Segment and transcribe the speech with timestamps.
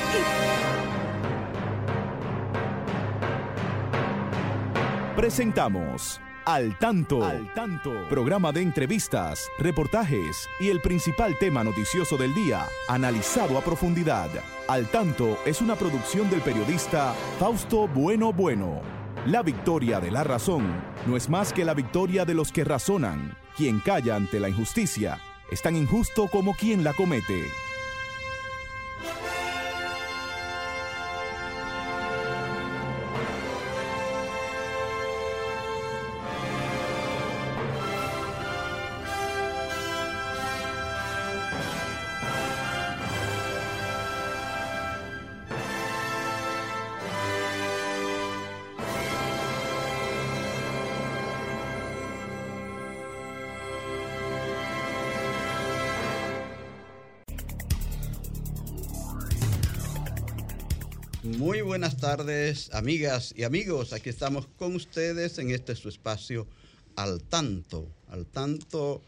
[5.15, 7.23] Presentamos Al Tanto.
[7.23, 7.93] Al Tanto.
[8.09, 14.31] Programa de entrevistas, reportajes y el principal tema noticioso del día, analizado a profundidad.
[14.67, 18.81] Al Tanto es una producción del periodista Fausto Bueno Bueno.
[19.27, 20.65] La victoria de la razón
[21.07, 23.37] no es más que la victoria de los que razonan.
[23.55, 25.21] Quien calla ante la injusticia
[25.51, 27.45] es tan injusto como quien la comete.
[61.97, 63.95] Buenas tardes, amigas y amigos.
[63.95, 66.47] Aquí estamos con ustedes en este su espacio
[66.95, 69.01] al tanto, al tanto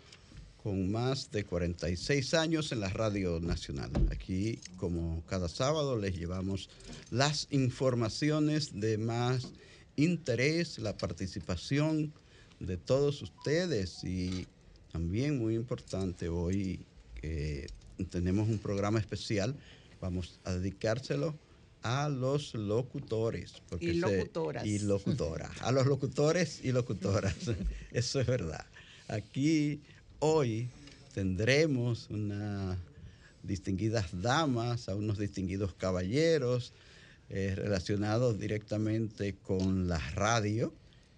[0.62, 3.90] con más de 46 años en la Radio Nacional.
[4.10, 6.70] Aquí, como cada sábado, les llevamos
[7.10, 9.48] las informaciones de más
[9.96, 12.14] interés, la participación
[12.58, 14.46] de todos ustedes y
[14.92, 16.86] también muy importante hoy
[17.20, 17.66] que
[18.10, 19.54] tenemos un programa especial,
[20.00, 21.34] vamos a dedicárselo
[21.82, 23.54] a los locutores.
[23.80, 24.66] y locutoras.
[24.66, 25.50] y locutoras.
[25.62, 27.34] A los locutores y locutoras.
[27.92, 28.64] Eso es verdad.
[29.08, 29.80] Aquí
[30.18, 30.68] hoy
[31.14, 32.78] tendremos unas
[33.42, 36.72] distinguidas damas, a unos distinguidos caballeros
[37.30, 40.72] eh, relacionados directamente con la radio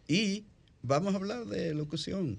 [0.08, 0.44] y
[0.82, 2.38] vamos a hablar de locución.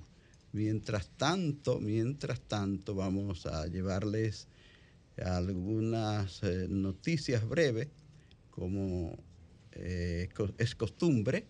[0.54, 4.48] Mientras tanto, mientras tanto, vamos a llevarles
[5.24, 7.88] algunas eh, noticias breves
[8.52, 9.18] como
[9.72, 11.46] eh, es costumbre.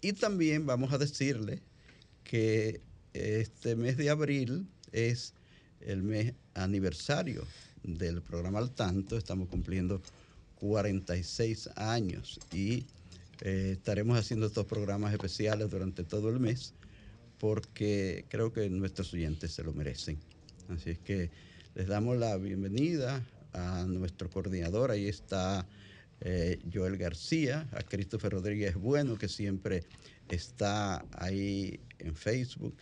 [0.00, 1.62] Y también vamos a decirle
[2.22, 2.80] que
[3.12, 5.34] este mes de abril es
[5.80, 7.44] el mes aniversario
[7.82, 9.16] del programa Al Tanto.
[9.16, 10.00] Estamos cumpliendo
[10.56, 12.86] 46 años y
[13.40, 16.74] eh, estaremos haciendo estos programas especiales durante todo el mes
[17.38, 20.18] porque creo que nuestros oyentes se lo merecen.
[20.68, 21.30] Así es que
[21.74, 24.90] les damos la bienvenida a nuestro coordinador.
[24.90, 25.66] Ahí está
[26.20, 29.84] eh, Joel García, a Christopher Rodríguez Bueno, que siempre
[30.28, 32.76] está ahí en Facebook,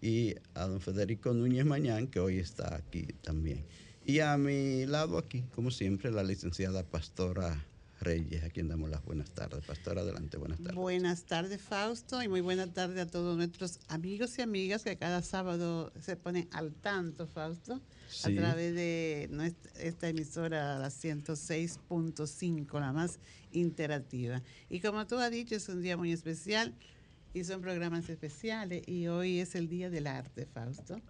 [0.00, 3.64] y a don Federico Núñez Mañán, que hoy está aquí también.
[4.04, 7.66] Y a mi lado aquí, como siempre, la licenciada Pastora
[8.00, 9.64] Reyes, a quien damos las buenas tardes.
[9.64, 10.74] Pastora, adelante, buenas tardes.
[10.74, 15.22] Buenas tardes, Fausto, y muy buenas tardes a todos nuestros amigos y amigas que cada
[15.22, 17.80] sábado se ponen al tanto, Fausto,
[18.24, 19.30] a través de
[19.80, 23.18] esta emisora, la 106.5, la más
[23.52, 24.42] interactiva.
[24.68, 26.74] Y como tú has dicho, es un día muy especial
[27.36, 31.00] y son programas especiales y hoy es el Día del Arte, Fausto.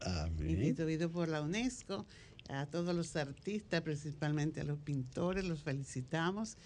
[0.41, 2.05] Instituido por la UNESCO.
[2.49, 6.57] A todos los artistas, principalmente a los pintores, los felicitamos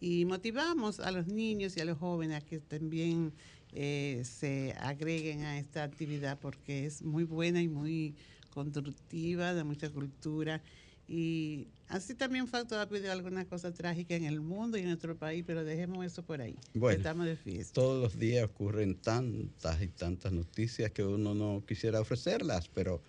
[0.00, 3.32] y motivamos a los niños y a los jóvenes a que también
[3.72, 8.14] eh, se agreguen a esta actividad porque es muy buena y muy
[8.50, 10.62] constructiva, de mucha cultura.
[11.06, 15.16] Y así también Facto ha pedido algunas cosas trágicas en el mundo y en nuestro
[15.16, 16.56] país, pero dejemos eso por ahí.
[16.72, 17.74] Bueno, estamos de fiesta.
[17.74, 23.02] Todos los días ocurren tantas y tantas noticias que uno no quisiera ofrecerlas, pero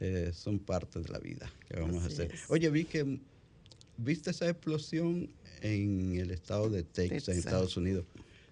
[0.00, 2.32] eh, son parte de la vida que vamos a hacer.
[2.48, 3.20] Oye, vi que
[3.98, 5.28] viste esa explosión
[5.60, 8.06] en el estado de Texas, en Estados Unidos.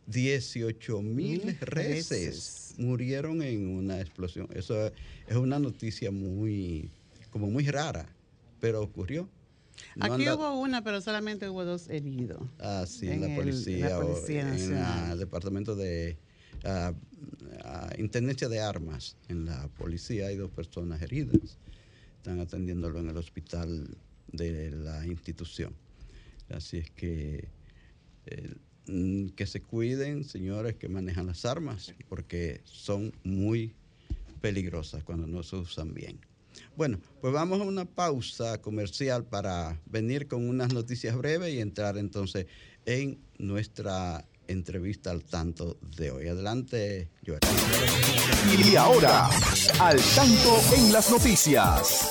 [0.06, 4.48] 18 mil reses murieron en una explosión.
[4.54, 6.91] Eso es una noticia muy,
[7.31, 8.06] como muy rara,
[8.60, 9.28] pero ocurrió.
[10.00, 12.42] Aquí hubo una, pero solamente hubo dos heridos.
[12.58, 16.16] Ah, sí, en la policía, o en el departamento de
[16.64, 16.94] uh,
[17.99, 19.17] intendencia de armas.
[19.29, 21.59] En la policía hay dos personas heridas.
[22.17, 23.97] Están atendiéndolo en el hospital
[24.32, 25.75] de la institución.
[26.49, 27.49] Así es que
[28.26, 28.55] eh,
[28.88, 33.75] Mm, que se cuiden, señores que manejan las armas, porque son muy
[34.41, 36.19] peligrosas cuando no se usan bien.
[36.75, 41.99] Bueno, pues vamos a una pausa comercial para venir con unas noticias breves y entrar
[41.99, 42.47] entonces
[42.87, 46.29] en nuestra entrevista al tanto de hoy.
[46.29, 47.41] Adelante, Joel.
[48.59, 49.29] Y ahora,
[49.81, 52.11] al tanto en las noticias.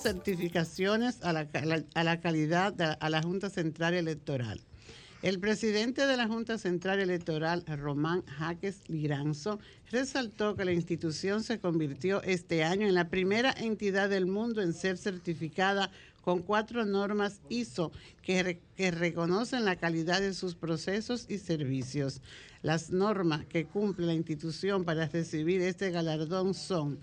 [0.00, 1.46] certificaciones a la,
[1.94, 4.60] a la calidad a la Junta Central Electoral.
[5.22, 9.58] El presidente de la Junta Central Electoral, Román Jaques Liranzo,
[9.90, 14.72] resaltó que la institución se convirtió este año en la primera entidad del mundo en
[14.72, 15.90] ser certificada
[16.22, 22.20] con cuatro normas ISO que, que, reconocen la calidad de sus procesos y servicios.
[22.62, 26.98] Las normas que cumple la institución para recibir este galardón son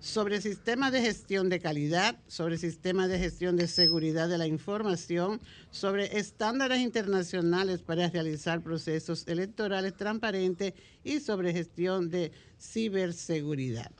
[0.00, 5.40] sobre sistemas de gestión de calidad, sobre sistemas de gestión de seguridad de la información,
[5.70, 10.72] sobre estándares internacionales para realizar procesos electorales transparentes
[11.04, 13.92] y sobre gestión de ciberseguridad.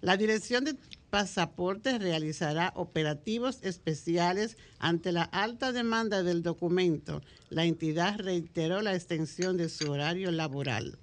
[0.00, 0.76] La Dirección de
[1.10, 7.22] Pasaportes realizará operativos especiales ante la alta demanda del documento.
[7.48, 10.98] La entidad reiteró la extensión de su horario laboral.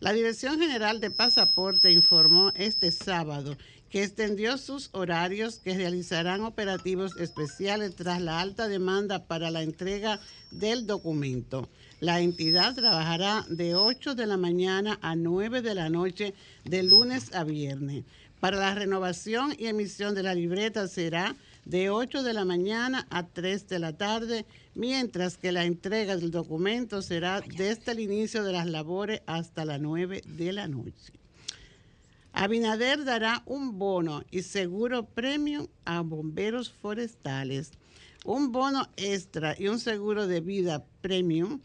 [0.00, 3.56] La Dirección General de Pasaporte informó este sábado
[3.88, 10.18] que extendió sus horarios que realizarán operativos especiales tras la alta demanda para la entrega
[10.50, 11.68] del documento.
[12.00, 16.32] La entidad trabajará de 8 de la mañana a 9 de la noche
[16.64, 18.04] de lunes a viernes.
[18.42, 23.24] Para la renovación y emisión de la libreta será de 8 de la mañana a
[23.24, 28.50] 3 de la tarde, mientras que la entrega del documento será desde el inicio de
[28.50, 31.12] las labores hasta las 9 de la noche.
[32.32, 37.70] Abinader dará un bono y seguro premium a bomberos forestales.
[38.24, 41.60] Un bono extra y un seguro de vida premium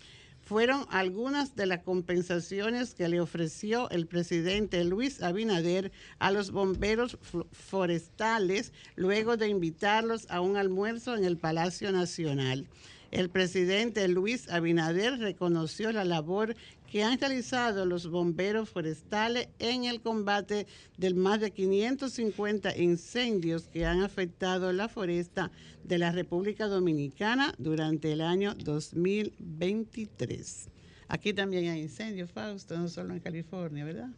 [0.48, 7.18] fueron algunas de las compensaciones que le ofreció el presidente Luis Abinader a los bomberos
[7.52, 12.66] forestales luego de invitarlos a un almuerzo en el Palacio Nacional.
[13.12, 16.56] El presidente Luis Abinader reconoció la labor
[16.92, 20.66] que han realizado los bomberos forestales en el combate
[20.98, 25.52] de más de 550 incendios que han afectado la foresta
[25.84, 30.70] de la República Dominicana durante el año 2023.
[31.08, 34.10] Aquí también hay incendios, Fausto, no solo en California, ¿verdad?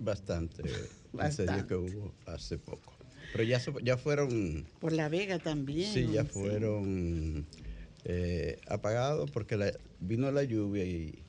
[0.00, 0.64] Bastante,
[1.12, 2.94] incendios que hubo hace poco.
[3.32, 4.66] Pero ya, ya fueron...
[4.80, 5.92] Por La Vega también.
[5.92, 7.46] Sí, ya fueron
[8.04, 11.24] eh, apagados porque vino la lluvia y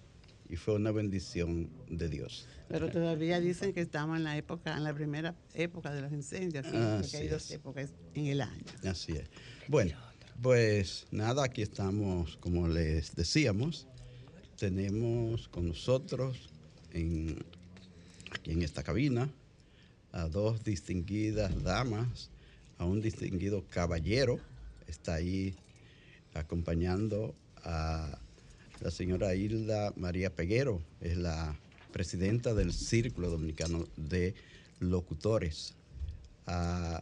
[0.50, 2.48] y fue una bendición de Dios.
[2.68, 6.66] Pero todavía dicen que estamos en la época, en la primera época de los incendios,
[6.66, 8.66] porque hay dos épocas en el año.
[8.84, 9.30] Así es.
[9.68, 9.96] Bueno,
[10.42, 13.88] pues nada, aquí estamos, como les decíamos,
[14.58, 16.50] tenemos con nosotros
[16.92, 17.44] en,
[18.32, 19.30] aquí en esta cabina
[20.12, 22.30] a dos distinguidas damas,
[22.78, 24.40] a un distinguido caballero,
[24.88, 25.56] está ahí
[26.36, 27.34] acompañando
[27.64, 28.20] a
[28.82, 31.58] la señora Hilda María Peguero es la
[31.92, 34.36] presidenta del Círculo Dominicano de
[34.80, 35.74] Locutores.
[36.46, 37.02] A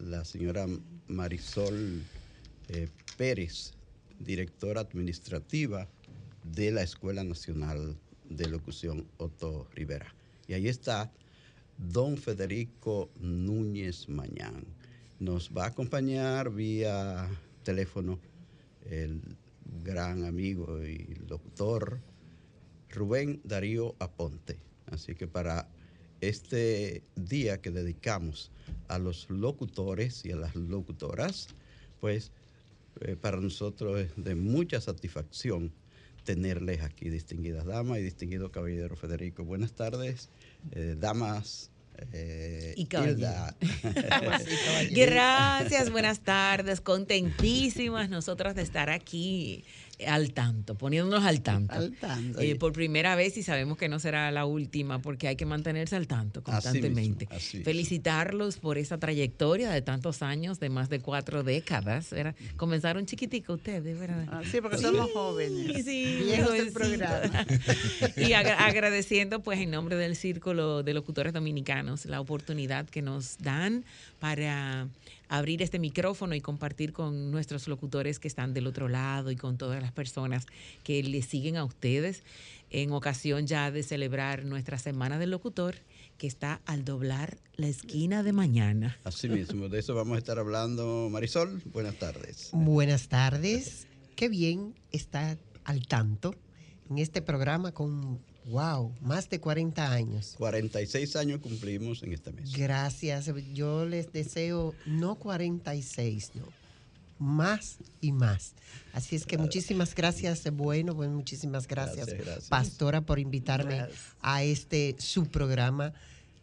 [0.00, 0.66] la señora
[1.08, 2.02] Marisol
[2.68, 3.74] eh, Pérez,
[4.18, 5.86] directora administrativa
[6.42, 7.96] de la Escuela Nacional
[8.28, 10.12] de Locución Otto Rivera.
[10.48, 11.12] Y ahí está
[11.76, 14.64] don Federico Núñez Mañán.
[15.18, 17.28] Nos va a acompañar vía
[17.62, 18.18] teléfono
[18.88, 19.20] el
[19.84, 22.00] gran amigo y locutor
[22.90, 24.58] Rubén Darío Aponte.
[24.86, 25.68] Así que para
[26.20, 28.50] este día que dedicamos
[28.88, 31.48] a los locutores y a las locutoras,
[32.00, 32.32] pues
[33.00, 35.72] eh, para nosotros es de mucha satisfacción
[36.24, 39.44] tenerles aquí, distinguidas damas y distinguido caballero Federico.
[39.44, 40.28] Buenas tardes,
[40.72, 41.69] eh, damas
[42.12, 42.86] eh, y
[44.90, 49.64] Gracias, buenas tardes, contentísimas nosotras de estar aquí
[50.06, 51.74] al tanto, poniéndonos al tanto.
[52.38, 55.96] Eh, por primera vez y sabemos que no será la última porque hay que mantenerse
[55.96, 57.26] al tanto constantemente.
[57.64, 62.14] Felicitarlos por esa trayectoria de tantos años, de más de cuatro décadas.
[62.56, 64.26] Comenzaron chiquitico ustedes, ¿verdad?
[64.30, 65.84] Ah, sí, porque somos jóvenes.
[65.84, 67.46] Sí, viejos del programa.
[68.16, 73.84] y agradeciendo pues en nombre del Círculo de Locutores Dominicanos la oportunidad que nos dan
[74.18, 74.88] para
[75.30, 79.56] abrir este micrófono y compartir con nuestros locutores que están del otro lado y con
[79.56, 80.44] todas las personas
[80.82, 82.24] que le siguen a ustedes
[82.70, 85.76] en ocasión ya de celebrar nuestra Semana del Locutor
[86.18, 88.98] que está al doblar la esquina de mañana.
[89.04, 91.08] Así mismo, de eso vamos a estar hablando.
[91.10, 92.50] Marisol, buenas tardes.
[92.52, 93.86] Buenas tardes.
[94.16, 96.34] Qué bien estar al tanto
[96.90, 98.20] en este programa con
[98.50, 100.34] Wow, más de 40 años.
[100.36, 102.52] 46 años cumplimos en este mes.
[102.52, 103.30] Gracias.
[103.54, 106.46] Yo les deseo no 46, no,
[107.20, 108.54] más y más.
[108.92, 112.08] Así es que muchísimas gracias, bueno, bueno, muchísimas gracias,
[112.48, 113.86] Pastora, por invitarme
[114.20, 115.92] a este su programa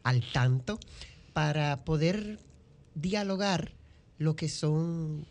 [0.04, 0.80] al tanto
[1.34, 2.40] para poder
[2.96, 3.74] dialogar
[4.18, 5.28] lo que son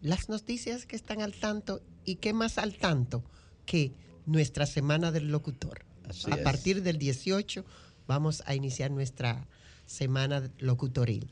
[0.00, 3.22] las noticias que están al tanto y qué más al tanto
[3.64, 3.92] que
[4.26, 5.84] nuestra semana del locutor.
[6.30, 7.64] A partir del 18
[8.06, 9.46] vamos a iniciar nuestra
[9.86, 11.28] semana locutoril.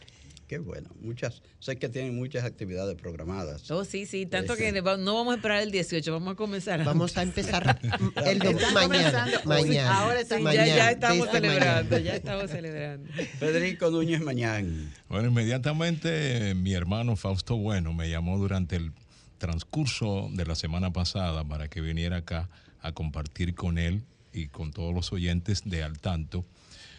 [0.47, 3.71] Qué bueno, muchas, sé que tienen muchas actividades programadas.
[3.71, 6.85] Oh, sí, sí, tanto que no vamos a esperar el 18, vamos a comenzar.
[6.85, 7.81] Vamos a empezar
[8.27, 8.39] el
[8.75, 9.99] mañana, mañana.
[9.99, 13.11] Ahora ya, ya, estamos celebrando, ya estamos celebrando.
[13.39, 14.93] Federico Núñez Mañán.
[15.09, 18.93] Bueno, inmediatamente mi hermano Fausto Bueno me llamó durante el
[19.39, 22.51] transcurso de la semana pasada para que viniera acá
[22.81, 24.03] a compartir con él
[24.35, 26.45] y con todos los oyentes de Al Tanto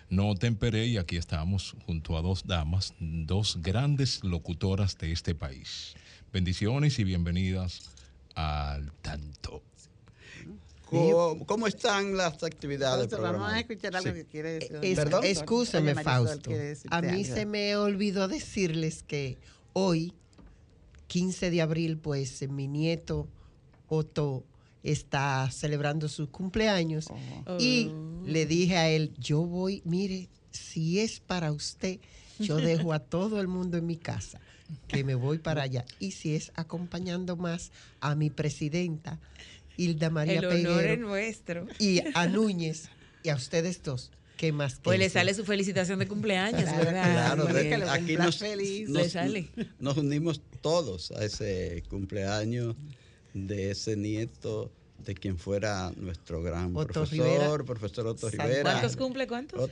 [0.09, 5.95] no temperé y aquí estamos junto a dos damas, dos grandes locutoras de este país.
[6.31, 7.81] Bendiciones y bienvenidas
[8.35, 9.63] al tanto.
[10.85, 13.09] ¿Cómo, están las actividades?
[13.09, 14.79] vamos a escuchar algo que quiere decir.
[14.83, 15.43] Es,
[16.03, 16.51] Fausto.
[16.91, 19.37] A mí se me olvidó decirles que
[19.73, 20.13] hoy,
[21.07, 23.27] 15 de abril, pues mi nieto
[23.87, 24.43] Otto
[24.85, 27.57] está celebrando su cumpleaños oh.
[27.59, 27.91] y
[28.23, 31.99] le dije a él, yo voy, mire, si es para usted,
[32.39, 34.39] yo dejo a todo el mundo en mi casa,
[34.87, 35.85] que me voy para allá.
[35.99, 39.19] Y si es acompañando más a mi presidenta,
[39.75, 41.67] Hilda María el honor es nuestro.
[41.79, 42.89] y a Núñez
[43.23, 44.11] y a ustedes dos.
[44.37, 44.79] ¿Qué más?
[44.83, 47.35] Pues le sale su felicitación de cumpleaños, ¿verdad?
[47.35, 47.47] Claro,
[47.89, 49.49] aquí nos, le sale.
[49.79, 52.75] nos unimos todos a ese cumpleaños
[53.35, 58.63] de ese nieto de quien fuera nuestro gran profesor, profesor Otto Rivera.
[58.63, 59.27] ¿Cuántos cumple?
[59.27, 59.69] ¿Cuántos?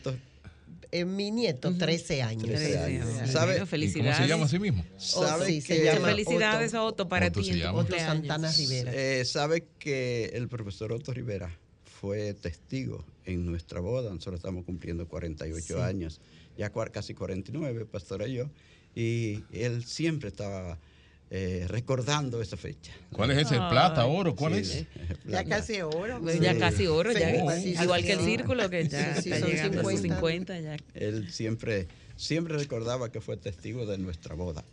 [0.91, 2.43] Eh, mi nieto, 13 años.
[2.43, 3.07] 13 años.
[3.31, 3.65] ¿Sabe?
[3.65, 4.17] felicidades.
[4.17, 4.85] ¿Cómo se llama a sí mismo?
[4.97, 7.63] ¿Sabe sí, se llama felicidades a Otto para ti.
[7.63, 8.91] Otto Santana Rivera.
[8.93, 14.13] Eh, ¿Sabe que el profesor Otto Rivera fue testigo en nuestra boda?
[14.13, 16.19] Nosotros estamos cumpliendo 48 años,
[16.57, 18.49] ya casi 49, pastora y yo,
[18.93, 20.77] y él siempre estaba
[21.35, 22.91] eh, recordando esa fecha.
[23.11, 23.55] ¿Cuál es ese?
[23.55, 24.35] ¿Plata, oro?
[24.35, 24.85] ¿Cuál es?
[25.25, 26.21] Ya casi oro.
[26.39, 29.79] Ya casi oro, ya, igual que el círculo que ya está llegando 50.
[29.79, 30.59] a sus 50.
[30.59, 30.77] Ya.
[30.93, 31.87] Él siempre,
[32.17, 34.63] siempre recordaba que fue testigo de nuestra boda.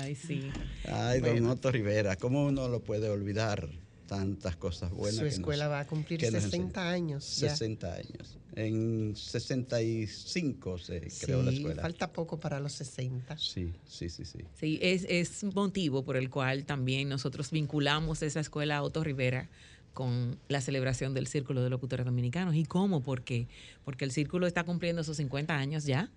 [0.00, 0.48] Ay, sí.
[0.84, 3.68] Ay, don Otto Rivera, ¿cómo uno lo puede olvidar?
[4.06, 5.18] Tantas cosas buenas.
[5.18, 7.24] Su escuela va a cumplir 60 años.
[7.24, 8.38] 60 años.
[8.56, 11.82] En 65 se creó la escuela.
[11.82, 13.36] Falta poco para los 60.
[13.36, 14.38] Sí, sí, sí, sí.
[14.58, 19.48] Sí, es, es motivo por el cual también nosotros vinculamos esa escuela Otto Rivera
[19.92, 22.54] con la celebración del Círculo de Locutores Dominicanos.
[22.54, 23.02] ¿Y cómo?
[23.02, 23.48] ¿Por qué?
[23.84, 26.10] Porque el Círculo está cumpliendo sus 50 años ya.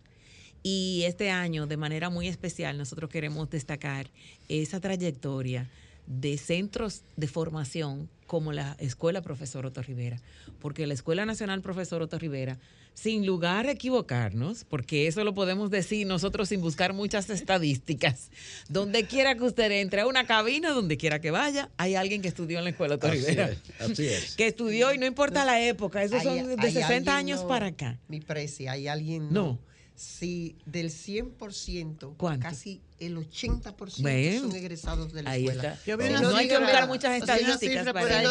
[0.64, 4.10] Y este año, de manera muy especial, nosotros queremos destacar
[4.50, 5.70] esa trayectoria
[6.08, 10.20] de centros de formación como la Escuela Profesor Otto Rivera,
[10.60, 12.58] porque la Escuela Nacional Profesor Otto Rivera,
[12.94, 18.32] sin lugar a equivocarnos, porque eso lo podemos decir nosotros sin buscar muchas estadísticas,
[18.70, 22.28] donde quiera que usted entre a una cabina, donde quiera que vaya, hay alguien que
[22.28, 23.52] estudió en la Escuela Otto Rivera.
[23.80, 24.36] así es.
[24.38, 28.00] Que estudió y no importa la época, esos son de 60 años para acá.
[28.08, 29.32] Mi precio, hay alguien...
[29.32, 29.60] no
[29.98, 35.78] si del 100%, casi el 80% son egresados de la escuela.
[36.22, 38.22] no hay que buscar muchas estadísticas para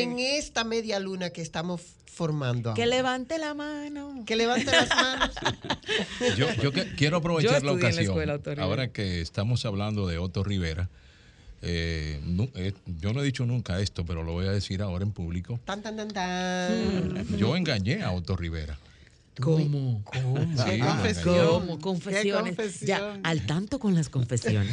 [0.00, 2.72] en esta media luna que estamos formando.
[2.74, 4.22] Que levante la mano.
[4.24, 5.30] Que levante las manos.
[6.36, 8.16] yo, quiero aprovechar la ocasión,
[8.58, 10.88] ahora que estamos hablando de Otto Rivera,
[11.62, 12.20] eh,
[12.54, 15.58] eh, yo no he dicho nunca esto, pero lo voy a decir ahora en público.
[15.64, 17.36] Tan, tan, tan, tan.
[17.36, 18.78] Yo engañé a Otto Rivera.
[19.40, 20.02] ¿Cómo?
[20.04, 20.46] ¿Cómo?
[21.24, 21.78] ¿Cómo?
[21.78, 22.80] Confesiones.
[22.80, 24.72] Ya, al tanto con las confesiones.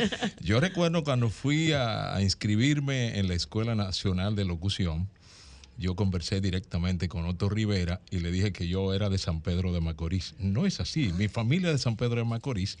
[0.40, 5.08] Yo recuerdo cuando fui a, inscribirme en la Escuela Nacional de Locución,
[5.76, 9.72] yo conversé directamente con Otto Rivera y le dije que yo era de San Pedro
[9.72, 10.34] de Macorís.
[10.38, 12.78] No es así, mi familia es de San Pedro de Macorís.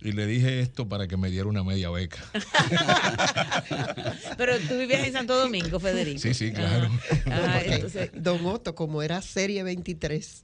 [0.00, 2.18] Y le dije esto para que me diera una media beca.
[4.36, 6.20] Pero tú vivías en Santo Domingo, Federico.
[6.20, 6.88] Sí, sí, claro.
[7.26, 7.60] Ah,
[8.14, 10.42] Don Otto, como era serie 23,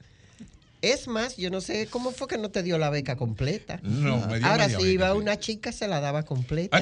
[0.93, 3.81] es más, yo no sé cómo fue que no te dio la beca completa.
[3.83, 6.81] No, me dio Ahora, si iba una chica, se la daba completa.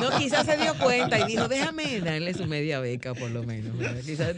[0.00, 3.76] no, quizás se dio cuenta y dijo, déjame darle su media beca, por lo menos.
[4.04, 4.36] Quizás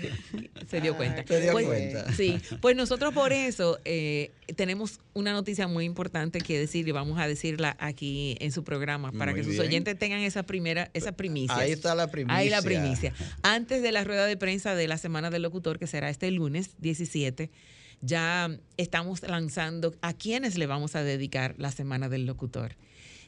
[0.69, 1.25] se dio cuenta.
[1.27, 2.13] Se dio pues, cuenta.
[2.13, 7.19] Sí, pues nosotros por eso eh, tenemos una noticia muy importante que decir y vamos
[7.19, 11.57] a decirla aquí en su programa para que sus oyentes tengan esa primera, esa primicia.
[11.57, 12.37] Ahí está la primicia.
[12.37, 13.13] Ahí la primicia.
[13.43, 16.71] Antes de la rueda de prensa de la Semana del Locutor, que será este lunes
[16.79, 17.51] 17
[18.01, 22.77] ya estamos lanzando a quienes le vamos a dedicar la Semana del Locutor.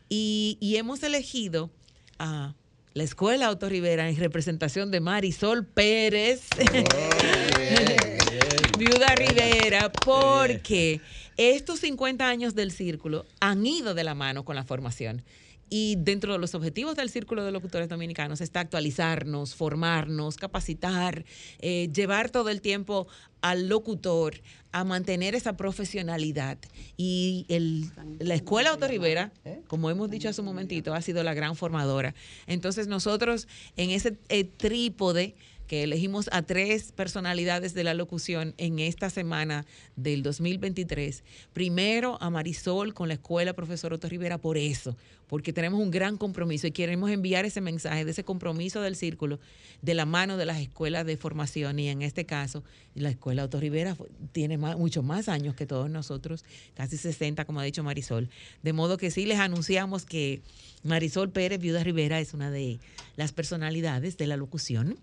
[0.09, 1.71] Y, hemos elegido
[2.19, 2.55] a
[2.95, 6.63] la Escuela Auto Rivera en representación de Marisol Pérez, oh,
[8.79, 11.01] Viuda Rivera, porque
[11.37, 15.23] estos 50 años del círculo han ido de la mano con la formación
[15.71, 21.25] Y dentro de los objetivos del Círculo de Locutores Dominicanos está actualizarnos, formarnos, capacitar,
[21.61, 23.07] eh, llevar todo el tiempo
[23.41, 24.35] al locutor
[24.73, 26.59] a mantener esa profesionalidad.
[26.97, 29.33] Y el, la Escuela Otto Rivera,
[29.69, 32.15] como hemos dicho hace un momentito, ha sido la gran formadora.
[32.47, 35.37] Entonces nosotros en ese eh, trípode
[35.71, 41.23] que elegimos a tres personalidades de la locución en esta semana del 2023.
[41.53, 44.97] Primero a Marisol con la escuela Profesor Otto Rivera por eso,
[45.31, 49.39] porque tenemos un gran compromiso y queremos enviar ese mensaje de ese compromiso del círculo
[49.81, 52.65] de la mano de las escuelas de formación y en este caso
[52.97, 53.97] la escuela Otto Rivera
[54.33, 56.45] tiene muchos más años que todos nosotros,
[56.75, 58.29] casi 60 como ha dicho Marisol.
[58.65, 60.41] De modo que sí les anunciamos que
[60.83, 62.81] Marisol Pérez Viuda Rivera es una de
[63.15, 64.99] las personalidades de la locución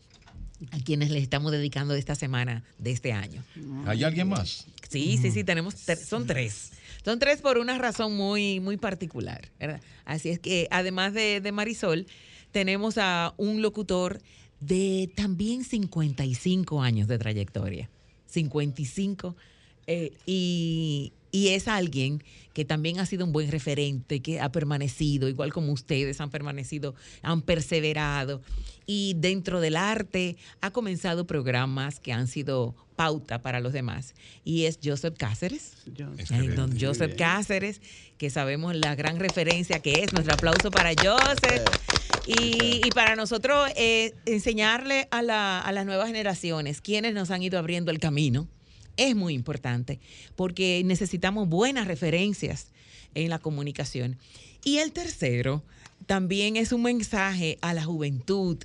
[0.71, 3.45] a quienes les estamos dedicando esta semana de este año.
[3.85, 4.65] ¿Hay alguien más?
[4.89, 6.71] Sí, sí, sí, tenemos, son tres.
[7.03, 9.81] Son tres por una razón muy, muy particular, ¿verdad?
[10.05, 12.05] Así es que además de, de Marisol,
[12.51, 14.19] tenemos a un locutor
[14.59, 17.89] de también 55 años de trayectoria.
[18.27, 19.35] 55.
[19.87, 22.23] Eh, y, y es alguien
[22.53, 26.95] que también ha sido un buen referente, que ha permanecido, igual como ustedes han permanecido,
[27.21, 28.41] han perseverado.
[28.85, 34.13] Y dentro del arte ha comenzado programas que han sido pauta para los demás.
[34.43, 37.79] Y es Joseph Cáceres, don Joseph Cáceres,
[38.17, 40.11] que sabemos la gran referencia que es.
[40.11, 41.63] Nuestro aplauso para Joseph.
[42.25, 47.57] Y, para nosotros eh, enseñarle a, la, a las nuevas generaciones, quienes nos han ido
[47.57, 48.49] abriendo el camino,
[48.97, 49.99] es muy importante
[50.35, 52.67] porque necesitamos buenas referencias
[53.15, 54.17] en la comunicación.
[54.65, 55.63] Y el tercero
[56.05, 58.57] también es un mensaje a la juventud,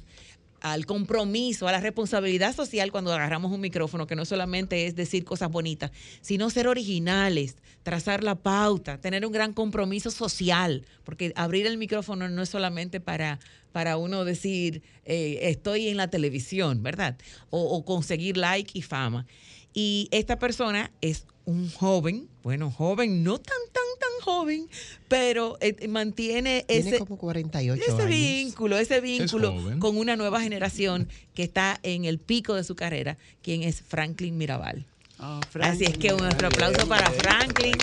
[0.62, 5.25] al compromiso, a la responsabilidad social cuando agarramos un micrófono, que no solamente es decir
[5.25, 5.90] cosas bonitas,
[6.21, 12.28] sino ser originales, trazar la pauta, tener un gran compromiso social, porque abrir el micrófono
[12.28, 13.40] no es solamente para,
[13.73, 17.19] para uno decir eh, estoy en la televisión, ¿verdad?
[17.50, 19.26] o conseguir like y fama.
[19.75, 24.69] Y esta persona es un joven, bueno, joven, no tan, tan, tan joven,
[25.09, 31.43] pero eh, mantiene ese, como 48 ese vínculo, ese vínculo con una nueva generación que
[31.43, 34.87] está en el pico de su carrera, quien es Franklin Mirabal.
[35.25, 37.77] Oh, Así es que nuestro aplauso para Franklin.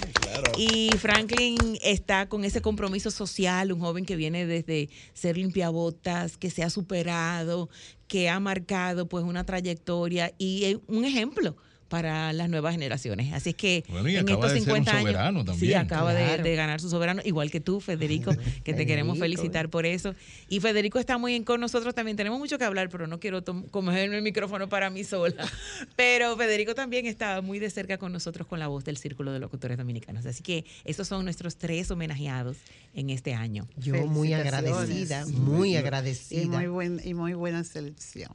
[0.58, 6.50] Y Franklin está con ese compromiso social, un joven que viene desde ser limpiabotas, que
[6.50, 7.70] se ha superado,
[8.10, 11.56] que ha marcado pues una trayectoria y un ejemplo
[11.90, 13.34] para las nuevas generaciones.
[13.34, 15.14] Así es que en estos 50 años,
[15.46, 15.60] también.
[15.60, 18.32] sí, acaba de, ganar su soberano, igual que tú, Federico,
[18.64, 20.16] que te queremos felicitar por eso.
[20.48, 22.16] Y Federico está muy bien con nosotros también.
[22.16, 25.36] Tenemos mucho que hablar, pero no quiero comerme el micrófono para mí sola.
[25.96, 29.40] Pero Federico también está muy de cerca con nosotros con la voz del Círculo de
[29.40, 30.26] Locutores Dominicanos.
[30.26, 32.58] Así que esos son nuestros tres homenajeados
[32.94, 33.68] en este año.
[33.78, 36.42] Yo muy agradecida, muy agradecida.
[36.42, 38.32] Y muy, buen, y muy buena selección.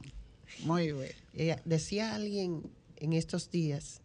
[0.63, 1.13] Muy buena.
[1.33, 2.63] Eh, decía alguien
[2.97, 4.01] en estos días,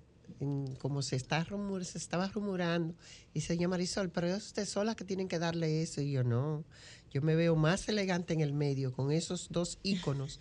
[0.78, 2.94] como se, está rumor, se estaba rumorando,
[3.34, 6.00] y se llama Marisol, pero es usted sola que tienen que darle eso.
[6.00, 6.64] Y yo no,
[7.12, 10.40] yo me veo más elegante en el medio con esos dos íconos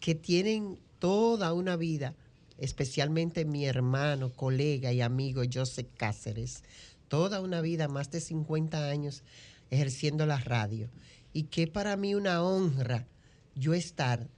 [0.00, 2.14] que tienen toda una vida,
[2.58, 6.62] especialmente mi hermano, colega y amigo Joseph Cáceres,
[7.08, 9.22] toda una vida, más de 50 años
[9.70, 10.90] ejerciendo la radio.
[11.32, 13.06] Y que para mí una honra
[13.56, 14.28] yo estar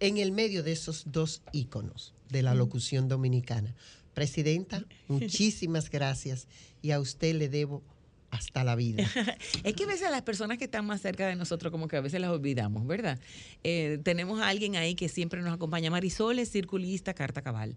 [0.00, 3.74] en el medio de esos dos íconos de la locución dominicana.
[4.14, 6.48] Presidenta, muchísimas gracias
[6.82, 7.82] y a usted le debo
[8.30, 9.04] hasta la vida.
[9.64, 12.00] es que a veces las personas que están más cerca de nosotros como que a
[12.00, 13.18] veces las olvidamos, ¿verdad?
[13.62, 17.76] Eh, tenemos a alguien ahí que siempre nos acompaña, Marisol es circulista, carta cabal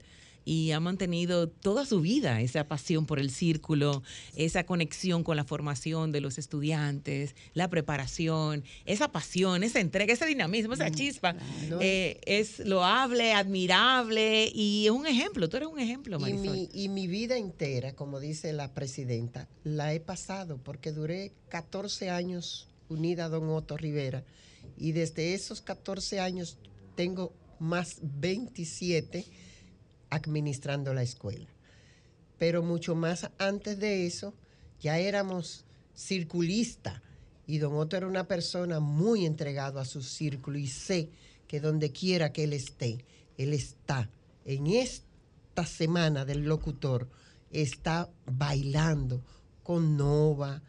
[0.49, 4.01] y ha mantenido toda su vida esa pasión por el círculo,
[4.35, 10.25] esa conexión con la formación de los estudiantes, la preparación, esa pasión, esa entrega, ese
[10.25, 11.35] dinamismo, esa mm, chispa.
[11.79, 15.49] Eh, es loable, admirable y es un ejemplo.
[15.49, 16.47] Tú eres un ejemplo, Marisol.
[16.47, 21.31] Y mi, y mi vida entera, como dice la presidenta, la he pasado porque duré
[21.49, 24.23] 14 años unida a don Otto Rivera
[24.79, 26.57] y desde esos 14 años
[26.95, 29.27] tengo más 27
[30.09, 31.47] administrando la escuela.
[32.37, 34.33] Pero mucho más antes de eso,
[34.79, 37.01] ya éramos circulistas
[37.45, 41.09] y don Otto era una persona muy entregado a su círculo y sé
[41.47, 43.03] que donde quiera que él esté,
[43.37, 44.09] él está.
[44.45, 47.09] En esta semana del locutor
[47.51, 49.23] está bailando
[49.63, 50.61] con Nova,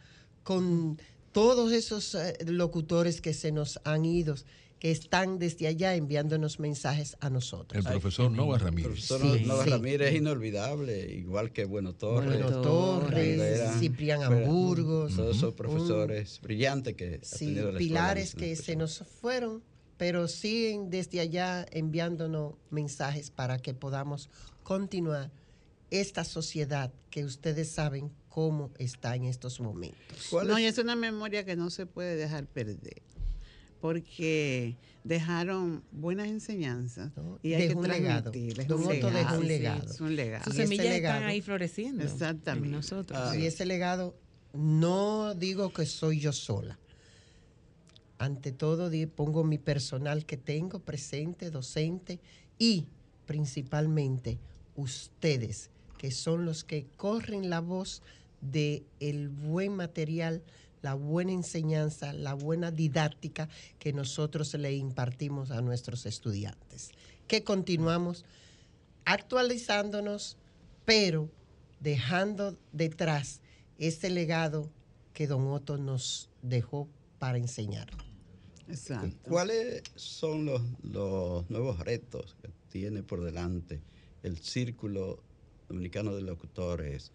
[0.43, 0.99] con
[1.31, 4.35] todos esos eh, locutores que se nos han ido
[4.81, 7.85] que están desde allá enviándonos mensajes a nosotros.
[7.85, 9.11] El profesor Nova Ramírez.
[9.11, 12.41] El profesor Nova Ramírez es inolvidable, igual que Bueno Torres.
[12.41, 15.15] Bueno Torres, Ciprián Hamburgos.
[15.15, 19.61] Todos esos profesores brillantes que sí, tenido la pilares que se nos fueron,
[19.97, 24.31] pero siguen desde allá enviándonos mensajes para que podamos
[24.63, 25.29] continuar
[25.91, 30.33] esta sociedad que ustedes saben cómo está en estos momentos.
[30.43, 33.03] No, y es una memoria que no se puede dejar perder
[33.81, 38.31] porque dejaron buenas enseñanzas y hay que un legado.
[38.67, 39.89] Don Otto dejó un legado.
[39.89, 40.43] es un legado.
[40.45, 42.03] Sus semillas están ahí floreciendo.
[42.03, 42.69] Exactamente.
[42.69, 43.19] nosotros.
[43.21, 43.35] Ah.
[43.35, 44.15] Y ese legado,
[44.53, 46.77] no digo que soy yo sola.
[48.19, 52.19] Ante todo, pongo mi personal que tengo presente, docente,
[52.59, 52.85] y
[53.25, 54.37] principalmente
[54.75, 58.03] ustedes, que son los que corren la voz
[58.41, 60.43] de el buen material
[60.81, 66.91] la buena enseñanza, la buena didáctica que nosotros le impartimos a nuestros estudiantes.
[67.27, 68.25] Que continuamos
[69.05, 70.37] actualizándonos,
[70.85, 71.29] pero
[71.79, 73.41] dejando detrás
[73.77, 74.69] ese legado
[75.13, 76.87] que don Otto nos dejó
[77.19, 77.89] para enseñar.
[78.67, 79.17] Exacto.
[79.23, 83.81] ¿Cuáles son los, los nuevos retos que tiene por delante
[84.23, 85.21] el Círculo
[85.67, 87.11] Dominicano de Locutores?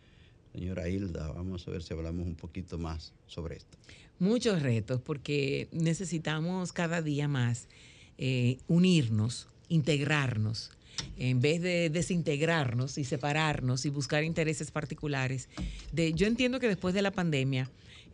[0.57, 3.77] Señora Hilda, vamos a ver si hablamos un poquito más sobre esto.
[4.19, 7.69] Muchos retos, porque necesitamos cada día más
[8.17, 10.71] eh, unirnos, integrarnos,
[11.19, 15.51] en vez de desintegrarnos y separarnos y buscar intereses particulares.
[15.93, 17.71] De, yo entiendo que después de la pandemia,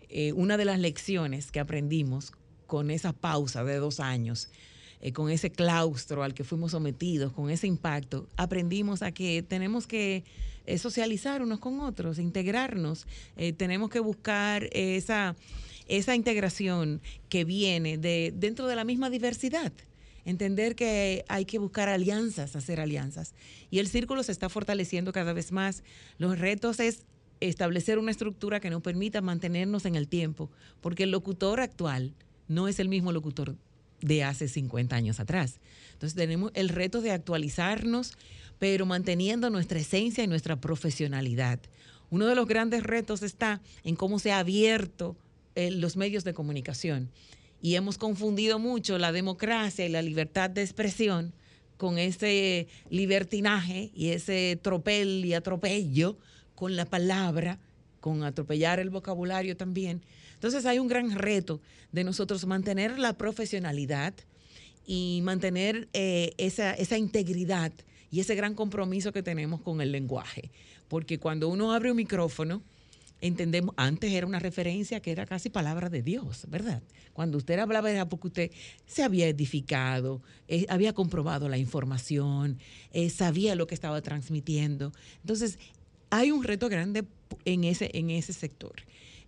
[0.09, 2.33] eh, una de las lecciones que aprendimos
[2.67, 4.49] con esa pausa de dos años,
[5.01, 9.87] eh, con ese claustro al que fuimos sometidos, con ese impacto, aprendimos a que tenemos
[9.87, 10.25] que
[10.67, 13.07] es socializar unos con otros, integrarnos.
[13.37, 15.37] Eh, tenemos que buscar esa,
[15.89, 19.73] esa integración que viene de dentro de la misma diversidad.
[20.25, 23.35] Entender que hay que buscar alianzas, hacer alianzas.
[23.71, 25.83] Y el círculo se está fortaleciendo cada vez más.
[26.19, 27.05] Los retos es
[27.41, 32.15] establecer una estructura que nos permita mantenernos en el tiempo, porque el locutor actual
[32.47, 33.57] no es el mismo locutor
[34.01, 35.61] de hace 50 años atrás.
[35.93, 38.13] Entonces tenemos el reto de actualizarnos,
[38.63, 41.59] pero manteniendo nuestra esencia y nuestra profesionalidad.
[42.11, 45.17] Uno de los grandes retos está en cómo se ha abierto
[45.57, 47.11] eh, los medios de comunicación
[47.61, 51.33] y hemos confundido mucho la democracia y la libertad de expresión
[51.77, 56.17] con ese libertinaje y ese tropel y atropello
[56.55, 57.59] con la palabra,
[57.99, 60.03] con atropellar el vocabulario también.
[60.35, 64.15] Entonces hay un gran reto de nosotros mantener la profesionalidad
[64.87, 67.73] y mantener eh, esa, esa integridad
[68.13, 70.51] y ese gran compromiso que tenemos con el lenguaje.
[70.87, 72.63] Porque cuando uno abre un micrófono,
[73.23, 76.83] entendemos, antes era una referencia que era casi palabra de Dios, ¿verdad?
[77.15, 78.51] Cuando usted hablaba era porque usted
[78.85, 82.59] se había edificado, eh, había comprobado la información,
[82.93, 84.93] eh, sabía lo que estaba transmitiendo.
[85.23, 85.59] Entonces,
[86.11, 87.05] hay un reto grande
[87.47, 88.75] en ese, en ese sector.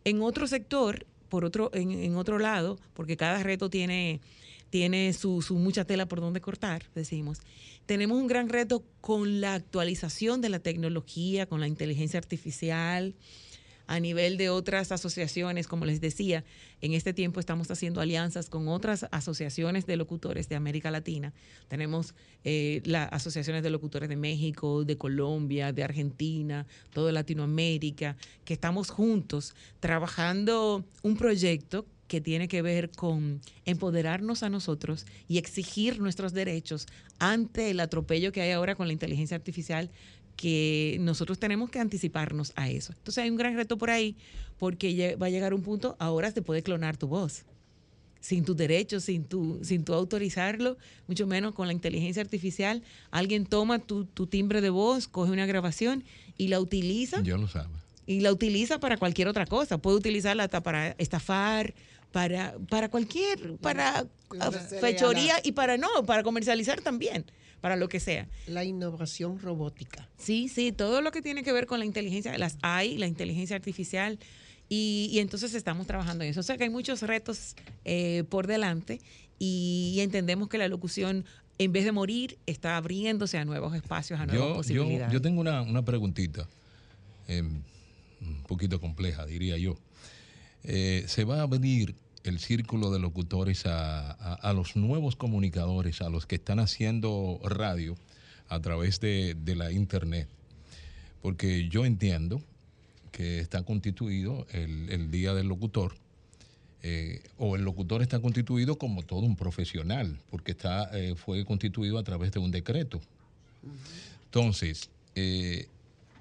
[0.04, 4.20] En otro sector, por otro, en, otro lado, porque cada reto tiene
[4.68, 7.38] tiene su, su, mucha tela por donde cortar, decimos.
[7.86, 13.14] Tenemos un gran reto con la actualización de la tecnología, con la inteligencia artificial,
[13.86, 16.44] a nivel de otras asociaciones, como les decía,
[16.80, 21.34] en este tiempo estamos haciendo alianzas con otras asociaciones de locutores de América Latina.
[21.68, 28.16] Tenemos eh, las asociaciones de locutores de México, de Colombia, de Argentina, toda Latinoamérica,
[28.46, 35.38] que estamos juntos trabajando un proyecto que tiene que ver con empoderarnos a nosotros y
[35.38, 36.86] exigir nuestros derechos
[37.18, 39.90] ante el atropello que hay ahora con la inteligencia artificial,
[40.36, 42.92] que nosotros tenemos que anticiparnos a eso.
[42.96, 44.16] Entonces hay un gran reto por ahí,
[44.60, 47.44] porque va a llegar un punto ahora se puede clonar tu voz
[48.20, 52.84] sin tus derechos, sin tu, sin tu autorizarlo, mucho menos con la inteligencia artificial.
[53.10, 56.04] Alguien toma tu, tu timbre de voz, coge una grabación
[56.38, 57.22] y la utiliza.
[57.22, 57.70] Yo lo sabe.
[58.06, 59.78] Y la utiliza para cualquier otra cosa.
[59.78, 61.74] Puede utilizarla hasta para estafar,
[62.14, 64.06] para, para cualquier, para
[64.80, 67.24] fechoría y para no, para comercializar también,
[67.60, 68.28] para lo que sea.
[68.46, 70.08] La innovación robótica.
[70.16, 73.56] Sí, sí, todo lo que tiene que ver con la inteligencia, las hay, la inteligencia
[73.56, 74.20] artificial,
[74.68, 76.38] y, entonces estamos trabajando en eso.
[76.38, 79.00] O sea que hay muchos retos eh, por delante
[79.40, 81.24] y, entendemos que la locución,
[81.58, 85.12] en vez de morir, está abriéndose a nuevos espacios, a nuevas posibilidades.
[85.12, 86.46] Yo, tengo una, una preguntita,
[87.26, 87.60] em,
[88.20, 89.74] un poquito compleja, diría yo.
[90.62, 96.26] Eh, se va a abrir el círculo de locutores a, los nuevos comunicadores, a los
[96.26, 97.94] que están haciendo radio
[98.48, 100.28] a través de, la internet.
[101.22, 102.42] Porque yo entiendo
[103.12, 105.94] que está constituido el, Día del Locutor
[106.86, 111.98] eh, o el locutor está constituido como todo un profesional, porque está, eh, fue constituido
[111.98, 113.00] a través de un decreto.
[114.26, 115.68] Entonces, eh,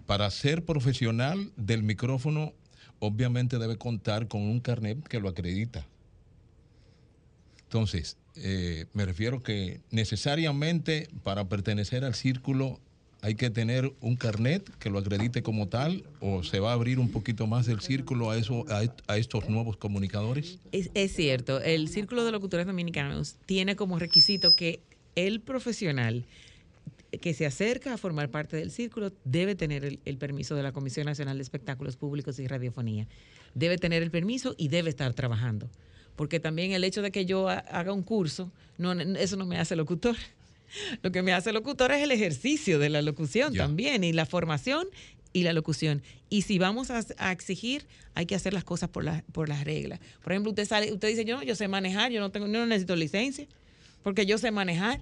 [0.06, 2.54] para ser profesional del micrófono,
[3.06, 5.86] obviamente debe contar con un carnet que lo acredita.
[7.64, 8.18] Entonces,
[8.94, 12.80] me refiero que necesariamente para pertenecer al círculo
[13.22, 17.00] hay que tener un carnet que lo acredite como tal o se va a abrir
[17.00, 18.66] un poquito más el círculo a, eso,
[19.08, 20.60] a, estos nuevos comunicadores?
[20.74, 24.82] Es, cierto, el Círculo de Locutores Dominicanos tiene como requisito que
[25.16, 26.26] el profesional
[27.22, 30.72] que se acerca a formar parte del círculo debe tener el, el, permiso de la
[30.72, 33.08] Comisión Nacional de Espectáculos Públicos y Radiofonía.
[33.54, 35.70] Debe tener el permiso y debe estar trabajando.
[36.16, 39.76] Porque también el hecho de que yo haga un curso, no, eso no me hace
[39.76, 40.16] locutor.
[41.02, 44.88] Lo que me hace locutor es el ejercicio de la locución también y la formación
[45.32, 46.02] y la locución.
[46.30, 50.00] Y si vamos a, exigir, hay que hacer las cosas por, por las reglas.
[50.24, 52.96] Por ejemplo, usted sale, usted dice, yo, yo sé manejar, yo no tengo, no necesito
[52.96, 53.48] licencia,
[54.04, 55.02] porque yo sé manejar.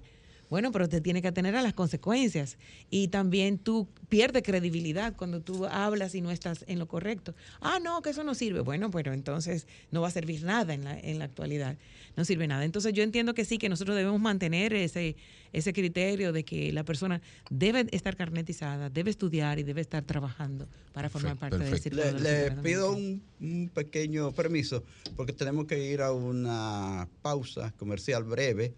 [0.51, 2.57] Bueno, pero usted tiene que atener a las consecuencias.
[2.89, 7.33] Y también tú pierdes credibilidad cuando tú hablas y no estás en lo correcto.
[7.61, 8.59] Ah, no, que eso no sirve.
[8.59, 11.77] Bueno, pero entonces no va a servir nada en la, en la actualidad.
[12.17, 12.65] No sirve nada.
[12.65, 15.15] Entonces yo entiendo que sí, que nosotros debemos mantener ese,
[15.53, 20.67] ese criterio de que la persona debe estar carnetizada, debe estudiar y debe estar trabajando
[20.91, 22.11] para formar parte del círculo.
[22.19, 24.83] Le, le pido un, un pequeño permiso
[25.15, 28.73] porque tenemos que ir a una pausa comercial breve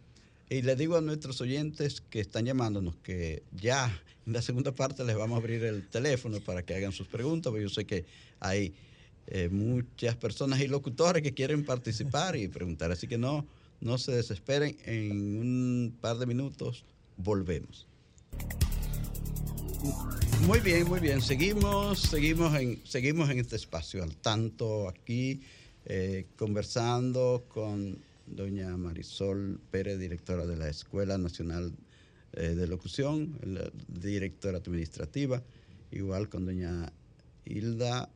[0.50, 5.04] y le digo a nuestros oyentes que están llamándonos que ya en la segunda parte
[5.04, 8.06] les vamos a abrir el teléfono para que hagan sus preguntas, porque yo sé que
[8.40, 8.74] hay
[9.28, 12.92] eh, muchas personas y locutores que quieren participar y preguntar.
[12.92, 13.46] Así que no,
[13.82, 16.84] no se desesperen, en un par de minutos
[17.18, 17.88] volvemos.
[20.46, 21.22] Muy bien, muy bien.
[21.22, 25.42] Seguimos, seguimos en, seguimos en este espacio, al tanto aquí,
[25.86, 31.74] eh, conversando con doña Marisol Pérez, directora de la Escuela Nacional
[32.34, 33.38] eh, de Locución,
[33.88, 35.44] directora administrativa,
[35.92, 36.92] igual con doña
[37.46, 38.10] Hilda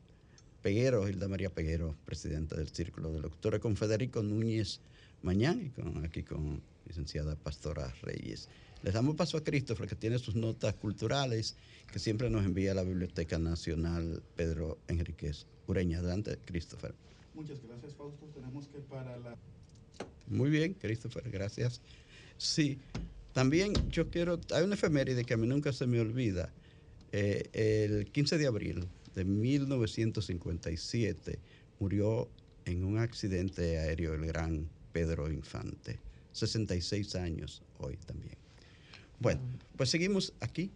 [0.62, 4.80] Peguero, Hilda María Peguero, presidenta del Círculo de Locutores, con Federico Núñez
[5.22, 8.50] Mañán y con, aquí con licenciada Pastora Reyes.
[8.84, 11.56] Les damos paso a Christopher, que tiene sus notas culturales,
[11.92, 16.00] que siempre nos envía a la Biblioteca Nacional Pedro Enríquez Ureña.
[16.00, 16.94] Adelante, Christopher.
[17.34, 18.26] Muchas gracias, Fausto.
[18.28, 19.36] Tenemos que para la
[20.28, 21.82] muy bien, Christopher, gracias.
[22.38, 22.80] Sí,
[23.34, 26.52] también yo quiero, hay una efeméride que a mí nunca se me olvida.
[27.12, 31.40] Eh, el 15 de abril de 1957
[31.80, 32.30] murió
[32.66, 36.00] en un accidente aéreo el gran Pedro Infante.
[36.34, 38.36] 66 años hoy también.
[39.20, 39.42] Bueno,
[39.76, 40.70] pues seguimos aquí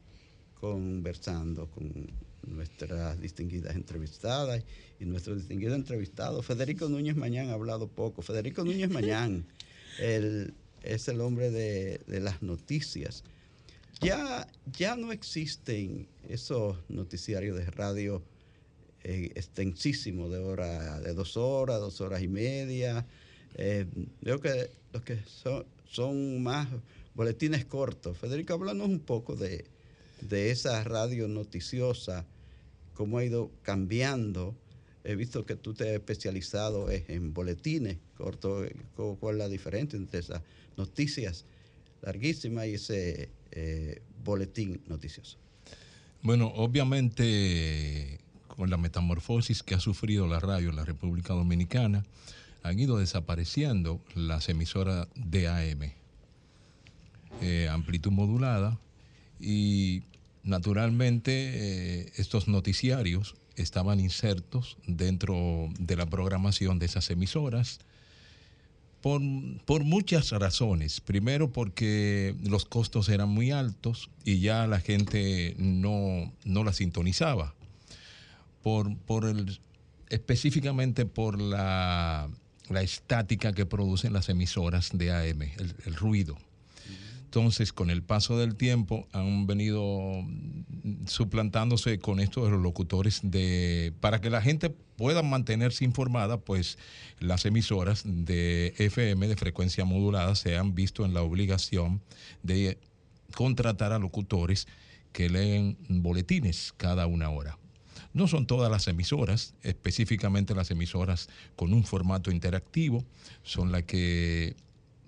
[0.60, 2.08] conversando con
[2.48, 4.64] nuestras distinguidas entrevistadas
[5.00, 6.42] y nuestro distinguido entrevistado.
[6.42, 8.22] Federico Núñez Mañán ha hablado poco.
[8.22, 9.46] Federico Núñez Mañán
[10.00, 13.24] es el hombre de, las noticias.
[14.02, 18.24] Ya, ya no existen esos noticiarios de radio
[19.04, 23.06] eh, extensísimos de hora, de dos horas, dos horas y media.
[23.56, 23.86] Eh,
[24.22, 26.68] creo que los que son, son más
[27.14, 28.18] boletines cortos.
[28.18, 29.66] Federico, háblanos un poco de,
[30.22, 32.26] de esa radio noticiosa,
[32.94, 34.56] cómo ha ido cambiando.
[35.04, 38.70] He visto que tú te has especializado en boletines cortos.
[38.96, 40.42] ¿Cuál es la diferencia entre esas
[40.78, 41.46] noticias
[42.02, 45.38] larguísimas y ese eh, boletín noticioso?
[46.22, 52.06] Bueno, obviamente con la metamorfosis que ha sufrido la radio en la República Dominicana,
[52.64, 55.94] han ido desapareciendo las emisoras DAM,
[57.42, 58.80] eh, amplitud modulada,
[59.40, 60.04] y
[60.44, 61.32] Naturalmente,
[62.02, 67.80] eh, estos noticiarios estaban insertos dentro de la programación de esas emisoras
[69.02, 71.02] por, muchas razones.
[71.02, 77.56] Primero porque los costos eran muy altos y ya la gente no, no la sintonizaba.
[78.62, 79.60] Por, por el,
[80.10, 82.30] específicamente por la,
[82.70, 86.38] estática que producen las emisoras de AM, el ruido.
[87.34, 90.12] Entonces, con el paso del tiempo, han venido
[91.06, 96.78] suplantándose con esto de los locutores de para que la gente pueda mantenerse informada, pues
[97.20, 102.02] las emisoras de FM de frecuencia modulada se han visto en la obligación
[102.44, 102.78] de
[103.34, 104.68] contratar a locutores
[105.14, 107.58] que leen boletines cada una hora.
[108.12, 113.06] No son todas las emisoras, específicamente las emisoras con un formato interactivo,
[113.42, 114.58] son las que...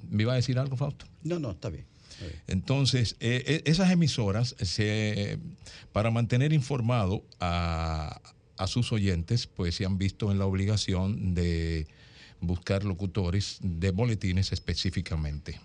[0.10, 1.06] ¿Me iba a decir algo, Fausto?
[1.22, 1.86] No, no, está bien.
[2.48, 4.56] Entonces, eh, eh, esas emisoras,
[5.92, 8.22] para mantener informado a,
[8.68, 11.86] sus oyentes, pues se han visto en la obligación de
[12.40, 15.60] buscar locutores de boletines específicamente.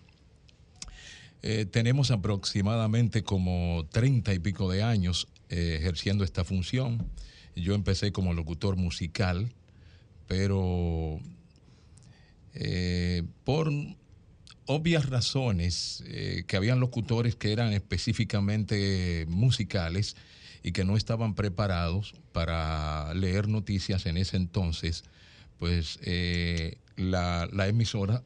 [1.43, 7.07] Eh, tenemos aproximadamente como treinta y pico de años eh, ejerciendo esta función.
[7.55, 9.53] Yo empecé como locutor musical,
[10.27, 11.21] pero
[12.55, 13.71] eh, por
[14.69, 16.05] obvias razones,
[16.47, 20.15] que habían locutores que eran específicamente musicales
[20.63, 25.05] y que no estaban preparados para leer noticias en ese entonces,
[25.59, 25.99] pues
[26.97, 28.23] la, la emisora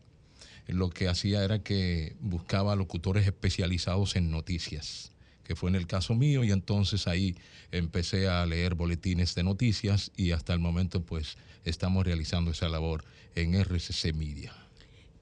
[0.68, 5.12] lo que hacía era que buscaba locutores especializados en noticias,
[5.44, 7.36] que fue en el caso mío, y entonces ahí
[7.70, 13.04] empecé a leer boletines de noticias y hasta el momento pues estamos realizando esa labor
[13.34, 14.61] en RCC Media.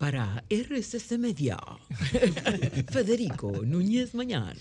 [0.00, 1.58] Para RCC Media,
[2.90, 4.56] Federico Núñez Mañana.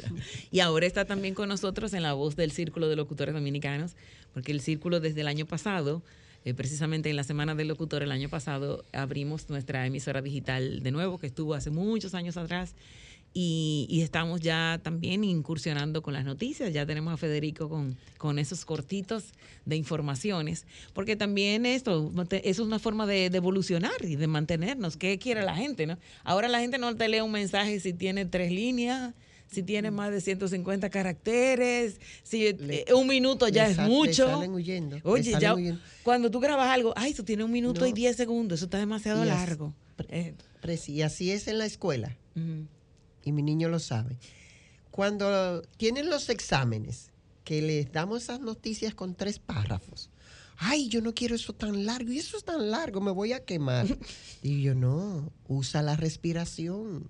[0.51, 3.95] Y ahora está también con nosotros en la voz del Círculo de Locutores Dominicanos,
[4.33, 6.03] porque el Círculo desde el año pasado
[6.43, 10.91] eh, precisamente en la Semana del Locutor el año pasado abrimos nuestra emisora digital de
[10.91, 12.75] nuevo, que estuvo hace muchos años atrás.
[13.33, 16.73] Y, estamos ya también incursionando con las noticias.
[16.73, 19.33] Ya tenemos a Federico con, con esos cortitos
[19.65, 24.97] de informaciones, porque también esto es una forma de, evolucionar y de mantenernos.
[24.97, 25.85] ¿Qué quiere la gente?
[25.85, 29.13] no Ahora la gente no te lee un mensaje si tiene tres líneas
[29.51, 34.27] si tiene más de 150 caracteres, si eh, un minuto ya es mucho.
[34.27, 34.99] salen huyendo.
[35.03, 35.55] Oye, ya
[36.03, 39.25] cuando tú grabas algo, ay, eso tiene un minuto y 10 segundos, eso está demasiado
[39.25, 39.73] largo.
[40.09, 40.35] Eh.
[40.87, 42.15] y así es en la escuela.
[43.29, 44.17] Y mi niño lo sabe.
[44.91, 47.11] Cuando tienen los exámenes,
[47.43, 50.09] que les damos esas noticias con tres párrafos.
[50.57, 52.11] Ay, yo no quiero eso tan largo.
[52.11, 53.87] Y eso es tan largo, me voy a quemar.
[54.43, 57.09] y yo, no, usa la respiración.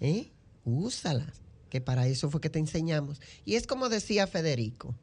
[0.00, 0.30] ¿Eh?
[0.66, 3.20] úsalas, que para eso fue que te enseñamos.
[3.44, 4.94] Y es como decía Federico,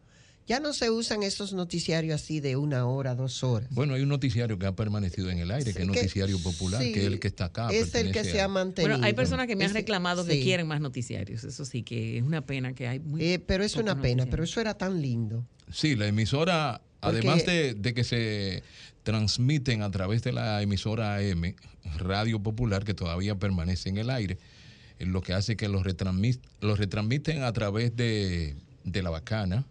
[0.47, 3.69] ya no se usan esos noticiarios así de una hora, dos horas.
[3.71, 6.99] Bueno, hay un noticiario que ha permanecido en el aire, que es noticiario popular, que
[6.99, 7.69] es el que está acá.
[7.71, 8.93] Es el que se ha mantenido.
[8.93, 11.43] Bueno, hay personas que me han reclamado que quieren más noticiarios.
[11.43, 13.23] Eso sí, que es una pena que hay muy.
[13.23, 15.45] Eh, pero es una pena, pero eso era tan lindo.
[15.71, 18.63] Sí, la emisora, además de, de, que se
[19.03, 21.55] transmiten a través de la emisora AM,
[21.97, 24.37] Radio Popular, que todavía permanece en el aire
[25.05, 25.83] lo que hace que los,
[26.61, 29.65] los retransmiten a través de, la bacana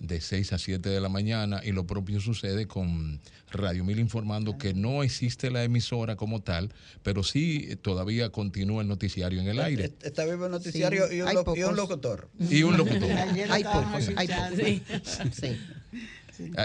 [0.00, 3.20] de 6 a 7 de la mañana y lo propio sucede con
[3.52, 8.88] Radio Mil informando que no existe la emisora como tal, pero sí todavía continúa el
[8.88, 9.92] noticiario en el aire.
[10.02, 11.34] Está vivo el noticiario y, un
[11.76, 12.30] locutor.
[12.38, 13.10] Y un locutor.
[13.50, 15.28] hay pocos, hay pocos.
[15.32, 15.56] Sí.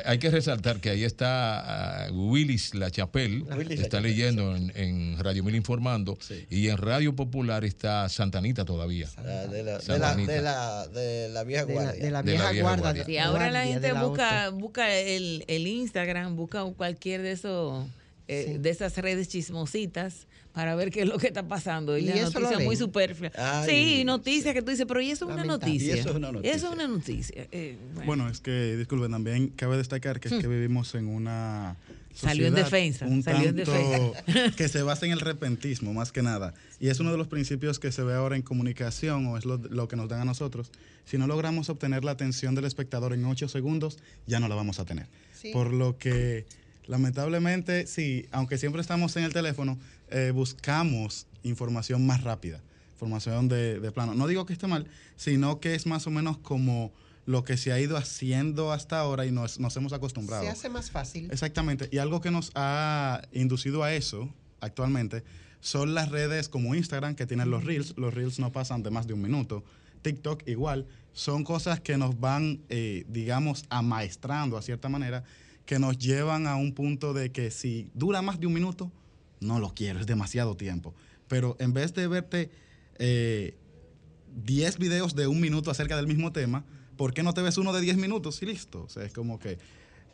[0.05, 5.55] Hay que resaltar que ahí está uh, Willis La Chapelle, está leyendo en, Radio Mil
[5.55, 6.17] Informando,
[6.49, 9.09] y en Radio Popular está Santanita todavía.
[9.15, 12.03] de, la, vieja guardia.
[12.03, 13.05] De la, vieja, guardia.
[13.07, 17.85] Y ahora la gente busca, busca el, el Instagram, busca cualquier de esos
[18.27, 21.97] eh, de esas redes chismositas para ver qué es lo que está pasando.
[21.97, 23.29] Y, la noticia muy superflua.
[23.65, 25.95] sí, noticias que tú dices, pero ¿y eso es una noticia?
[25.95, 26.55] eso es una noticia?
[26.55, 27.47] Eso es una noticia.
[27.51, 28.29] Eh, bueno.
[28.29, 30.51] es que, disculpen, también cabe destacar que es que hmm.
[30.51, 31.75] vivimos en una
[32.13, 33.05] Salió en defensa.
[33.05, 34.23] Un salió en defensa.
[34.55, 36.53] que se basa en el repentismo, más que nada.
[36.79, 39.57] Y es uno de los principios que se ve ahora en comunicación, o es lo,
[39.57, 40.71] lo, que nos dan a nosotros.
[41.03, 44.79] Si no logramos obtener la atención del espectador en ocho segundos, ya no la vamos
[44.79, 45.07] a tener.
[45.51, 46.45] Por lo que
[46.87, 49.77] Lamentablemente, sí, aunque siempre estamos en el teléfono,
[50.09, 52.61] eh, buscamos información más rápida,
[52.93, 54.15] información de, plano.
[54.15, 56.91] No digo que esté mal, sino que es más o menos como
[57.25, 60.43] lo que se ha ido haciendo hasta ahora y nos, hemos acostumbrado.
[60.43, 61.29] Se hace más fácil.
[61.31, 61.89] Exactamente.
[61.91, 64.29] Y algo que nos ha inducido a eso
[64.61, 65.23] actualmente
[65.59, 67.95] son las redes como Instagram que tienen los reels.
[67.97, 69.63] Los reels no pasan de más de un minuto.
[70.03, 70.85] TikTok igual.
[71.13, 75.23] Son cosas que nos van, eh, digamos, amaestrando a cierta manera
[75.65, 78.91] que nos llevan a un punto de que si dura más de un minuto,
[79.39, 80.93] no lo quiero, es demasiado tiempo.
[81.27, 82.51] Pero en vez de verte
[82.97, 86.65] 10 eh, videos de un minuto acerca del mismo tema,
[86.97, 88.83] ¿por qué no te ves uno de 10 minutos y listo?
[88.83, 89.57] O sea, es como que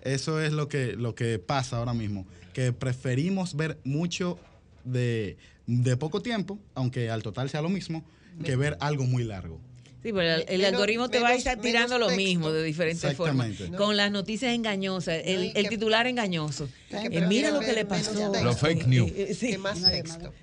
[0.01, 4.39] eso es lo que, lo que pasa ahora mismo, que preferimos ver mucho
[4.83, 8.03] de, de poco tiempo, aunque al total sea lo mismo,
[8.43, 9.59] que ver algo muy largo.
[10.03, 13.51] Sí, pero el, algoritmo te va a estar tirando lo mismo de diferentes formas.
[13.77, 16.67] Con las noticias engañosas, el, titular engañoso.
[16.93, 18.31] Eh, mira lo que le pasó.
[18.43, 19.11] Los fake news.
[19.15, 19.57] Eh, sí.
[19.57, 20.33] más texto.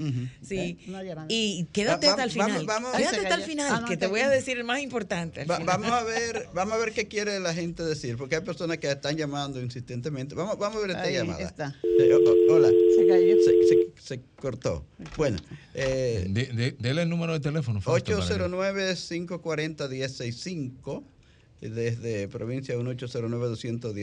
[0.42, 0.78] Sí.
[1.28, 2.66] Y quédate hasta el final.
[2.96, 5.44] quédate hasta el final, ah, que te voy a decir el más importante.
[5.44, 8.90] vamos a ver, vamos a ver qué quiere la gente decir, porque hay personas que
[8.90, 10.34] están llamando insistentemente.
[10.34, 11.40] Vamos, vamos a ver esta llamada.
[11.40, 11.76] Está.
[11.82, 12.12] Eh,
[12.51, 12.68] hola.
[12.68, 13.36] Se cayó.
[13.99, 14.84] Se, cortó.
[15.16, 15.38] Bueno.
[15.74, 16.26] Eh,
[16.78, 17.80] dele el número de teléfono.
[17.84, 21.05] 809 540 40 1065
[21.61, 23.94] desde provincia 1809 200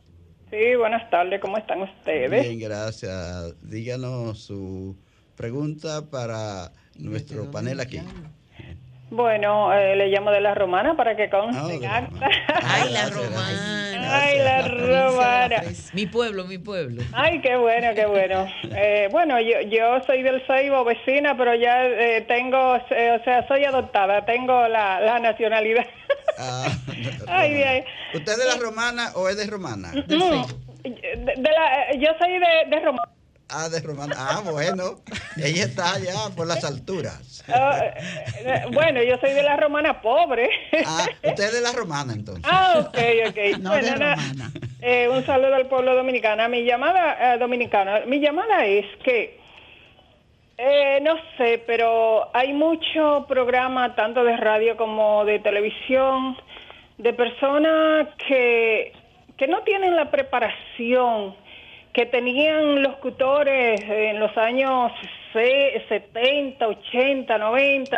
[0.50, 1.42] Sí, buenas tardes.
[1.42, 2.32] ¿Cómo están ustedes?
[2.32, 3.56] Bien, gracias.
[3.62, 4.96] Díganos su
[5.36, 8.00] pregunta para nuestro panel aquí.
[9.12, 12.08] Bueno, eh, le llamo de la romana para que conste ah,
[12.64, 14.12] Ay, la romana.
[14.12, 15.64] Ay, la romana.
[15.94, 17.02] Mi pueblo, mi pueblo.
[17.14, 18.48] Ay, qué bueno, qué bueno.
[18.64, 23.66] Eh, bueno, yo, yo soy del Seibo, vecina, pero ya eh, tengo, o sea, soy
[23.66, 25.86] adoptada, tengo la, la nacionalidad.
[26.38, 26.68] Ah,
[27.28, 27.86] Ay, bien.
[28.14, 29.92] ¿Usted es de la romana o es de romana?
[29.92, 30.02] Mm,
[30.84, 33.12] de, la, yo soy de, de romana.
[33.52, 34.16] Ah, de Romana.
[34.18, 35.00] Ah, bueno.
[35.38, 37.36] Ella está allá por las alturas.
[37.52, 40.52] Ah, eh, bueno, yo soy de la Romana pobre.
[40.86, 42.46] Ah, usted es de la Romana entonces.
[42.48, 42.98] Ah, ok,
[43.30, 43.58] ok.
[43.60, 44.52] No de Romana.
[44.82, 46.48] Eh, un saludo al pueblo dominicano.
[46.48, 49.40] Mi llamada, eh, dominicana, mi llamada es que,
[51.02, 56.38] no sé, pero hay mucho programa, tanto de radio como de televisión,
[57.00, 58.94] de personas que,
[59.38, 61.34] que no tienen la preparación
[61.94, 64.92] que tenían los locutores en los años
[65.34, 67.98] 70, 80, 90,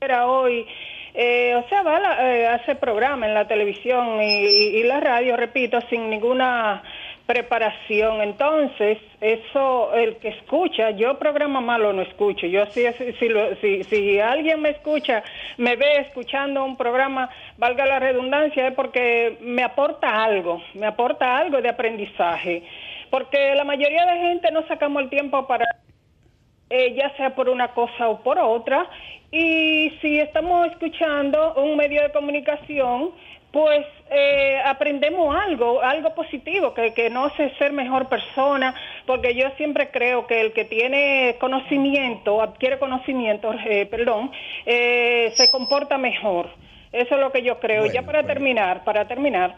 [0.00, 0.66] era hoy.
[1.14, 6.08] Eh, o sea, va eh, hace programa en la televisión y, la radio, repito, sin
[6.08, 6.82] ninguna
[7.28, 8.22] preparación.
[8.22, 12.46] Entonces, eso, el que escucha, yo programa malo no escucho.
[12.46, 13.28] Yo si, si,
[13.60, 15.22] si, si alguien me escucha,
[15.58, 21.36] me ve escuchando un programa, valga la redundancia, es porque me aporta algo, me aporta
[21.36, 22.62] algo de aprendizaje.
[23.10, 25.66] Porque la mayoría de gente no sacamos el tiempo para
[26.70, 28.88] eh, ya sea por una cosa o por otra.
[29.30, 33.10] Y si estamos escuchando un medio de comunicación,
[33.52, 38.74] pues eh, aprendemos algo, algo positivo, que, que no hace ser mejor persona,
[39.06, 44.30] porque yo siempre creo que el que tiene conocimiento, adquiere conocimiento, eh, perdón,
[44.64, 46.50] se comporta mejor.
[46.92, 47.86] Eso es lo que yo creo.
[47.86, 49.56] ya para terminar, para terminar,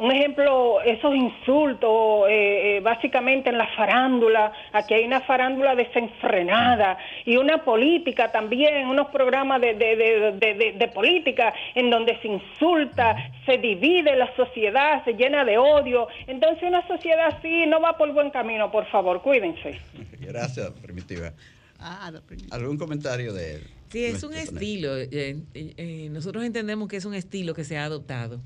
[0.00, 6.96] un ejemplo, esos insultos, eh, eh, básicamente en la farándula, aquí hay una farándula desenfrenada
[7.26, 14.16] y una política también, unos programas de, de, política en donde se insulta, se divide
[14.16, 16.08] la sociedad, se llena de odio.
[16.26, 19.78] Entonces una sociedad así no va por buen camino, por favor, cuídense.
[20.18, 21.32] Gracias, Primitiva.
[21.78, 22.10] Ah,
[22.50, 23.66] ¿Algún comentario de él?
[23.90, 24.96] Sí, es un estilo.
[24.96, 28.40] Eh, nosotros entendemos que es un estilo que se ha adoptado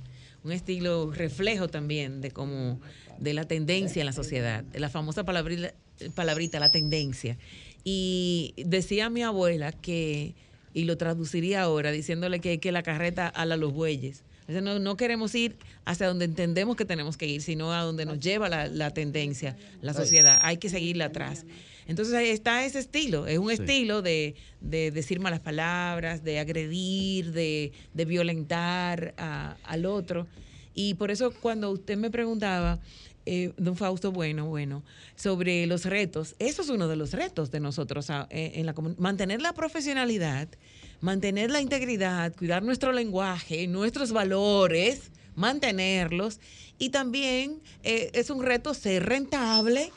[0.44, 2.80] un estilo reflejo también de cómo
[3.18, 5.74] de la tendencia en la sociedad, la famosa palabrita,
[6.14, 7.38] palabrita la tendencia.
[7.82, 10.34] Y decía mi abuela que,
[10.72, 14.22] y lo traduciría ahora, diciéndole que, que la carreta ala los bueyes.
[14.48, 18.20] no, no, queremos ir hacia donde entendemos que tenemos que ir, sino a donde nos
[18.20, 20.38] lleva la, la tendencia, la sociedad.
[20.42, 21.46] Hay que seguirla atrás.
[21.86, 27.72] Entonces ahí está ese estilo, es un estilo de, decir malas palabras, de agredir, de,
[28.06, 30.26] violentar al otro.
[30.74, 32.80] Y por eso cuando usted me preguntaba,
[33.26, 34.82] eh, don Fausto, bueno, bueno,
[35.16, 38.26] sobre los retos, eso es uno de los retos de nosotros eh,
[38.56, 40.48] en la mantener la profesionalidad,
[41.00, 46.40] mantener la integridad, cuidar nuestro lenguaje, nuestros valores, mantenerlos.
[46.78, 49.90] Y también eh, es un reto ser rentable,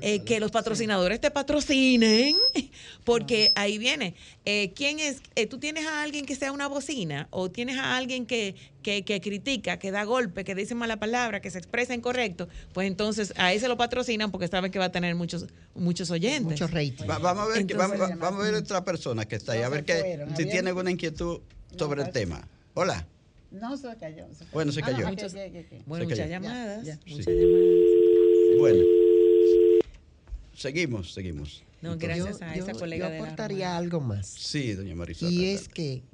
[0.00, 2.36] eh, que los patrocinadores te patrocinen,
[3.04, 4.14] porque ahí viene.
[4.44, 5.22] Eh, ¿Quién es?
[5.34, 7.28] Eh, ¿Tú tienes a alguien que sea una bocina?
[7.30, 11.50] ¿O tienes a alguien que, que, critica, que da golpe, que dice mala palabra, que
[11.50, 12.48] se expresa incorrecto?
[12.72, 16.44] Pues entonces a ese lo patrocinan porque saben que va a tener muchos muchos oyentes.
[16.44, 17.06] Muchos ratings.
[17.06, 20.46] vamos, a ver, vamos, a ver otra persona que está ahí, a ver que, si
[20.46, 21.40] tiene alguna inquietud
[21.76, 22.46] sobre el tema.
[22.74, 23.06] Hola.
[23.50, 24.24] No, se cayó.
[24.52, 25.04] Bueno, se ah, cayó.
[25.86, 26.78] bueno, muchas llamadas.
[27.06, 27.78] Muchas llamadas.
[28.58, 29.01] Bueno.
[30.62, 31.64] Seguimos, seguimos.
[31.80, 33.10] No, gracias a esa colega.
[33.10, 34.28] Yo aportaría algo más.
[34.28, 35.28] Sí, doña Marisol.
[35.28, 36.04] Y es que.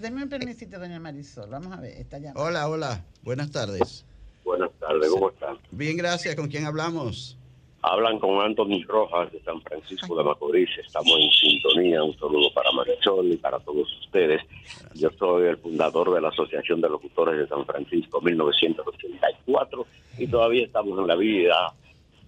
[0.00, 1.50] Deme un permisito, doña Marisol.
[1.50, 2.46] Vamos a ver, esta llamada.
[2.46, 3.04] Hola, hola.
[3.22, 4.04] Buenas tardes.
[4.44, 5.58] Buenas tardes, ¿cómo están?
[5.72, 6.36] Bien, gracias.
[6.36, 7.36] ¿Con quién hablamos?
[7.82, 10.70] Hablan con Anthony Rojas de San Francisco de Macorís.
[10.78, 12.04] Estamos en sintonía.
[12.04, 14.40] Un saludo para Marisol y para todos ustedes.
[14.94, 19.84] Yo soy el fundador de la Asociación de Locutores de San Francisco 1984
[20.18, 21.74] y todavía estamos en la vida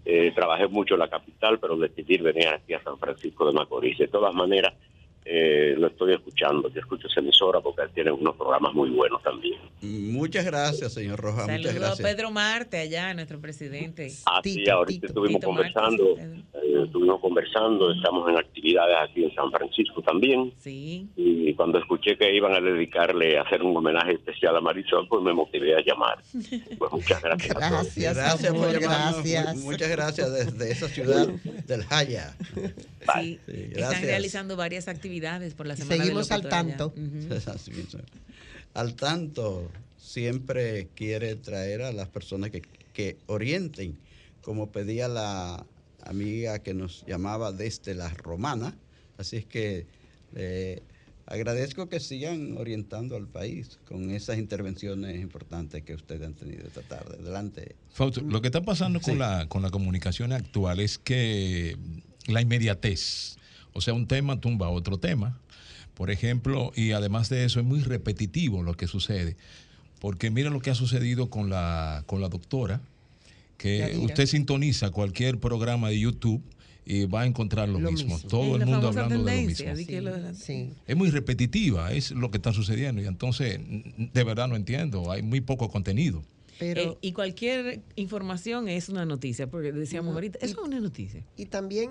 [0.04, 3.98] eh, trabajé mucho en la capital, pero decidí venir aquí a San Francisco de Macorís.
[3.98, 4.74] De todas maneras,
[5.30, 6.68] eh, lo estoy escuchando.
[6.72, 9.58] Yo escucho esa emisora porque tienen unos programas muy buenos también.
[9.82, 11.46] Muchas gracias, señor Rojas.
[11.48, 12.00] Muchas gracias.
[12.00, 14.10] a Pedro Marte allá, nuestro presidente.
[14.26, 16.16] Ah, sí, ahorita estuvimos conversando.
[16.18, 16.42] eh,
[16.84, 20.52] estuvimos conversando, estamos en actividades aquí en San Francisco también.
[20.58, 21.06] Sí.
[21.16, 25.22] Y cuando escuché que iban a dedicarle a hacer un homenaje especial a Marisol, pues
[25.22, 26.18] me motivé a llamar.
[26.78, 27.54] Pues muchas gracias.
[27.54, 29.56] Gracias, Gracias amor, gracias.
[29.56, 31.26] Mu- Muchas gracias desde esa ciudad
[31.66, 32.34] del Jaya.
[32.54, 34.02] Sí, Sí, están gracias.
[34.02, 35.17] realizando varias actividades
[35.56, 36.94] por la Y semana del seguimos al tanto.
[38.74, 42.62] Al tanto, siempre quiere traer a las personas que,
[42.92, 43.98] que orienten,
[44.42, 45.66] como pedía la
[46.04, 48.76] amiga que nos llamaba desde la romana.
[49.16, 49.86] Así es que
[50.34, 50.82] eh,
[51.26, 56.82] agradezco que sigan orientando al país con esas intervenciones importantes que ustedes han tenido esta
[56.82, 57.18] tarde.
[57.20, 57.76] Adelante.
[57.90, 61.76] Fausto, lo que está pasando con, la, con la comunicación actual es que
[62.26, 63.36] la inmediatez,
[63.78, 65.38] o sea, un tema tumba a otro tema.
[65.94, 69.36] Por ejemplo, y además de eso es muy repetitivo lo que sucede,
[70.00, 72.80] porque mira lo que ha sucedido con la, con la doctora,
[73.56, 73.98] que Yadira.
[74.04, 76.40] usted sintoniza cualquier programa de YouTube
[76.86, 78.14] y va a encontrar lo, Lo mismo.
[78.14, 78.28] mismo.
[78.30, 80.34] Todo el mundo hablando de lo mismo.
[80.34, 80.70] Sí.
[80.86, 83.02] Es muy repetitiva, es lo que está sucediendo.
[83.02, 86.22] Y entonces, de verdad no entiendo, hay muy poco contenido.
[86.60, 91.22] Pero, Eh, y cualquier información es una noticia, porque decíamos ahorita, eso es una noticia.
[91.36, 91.90] y también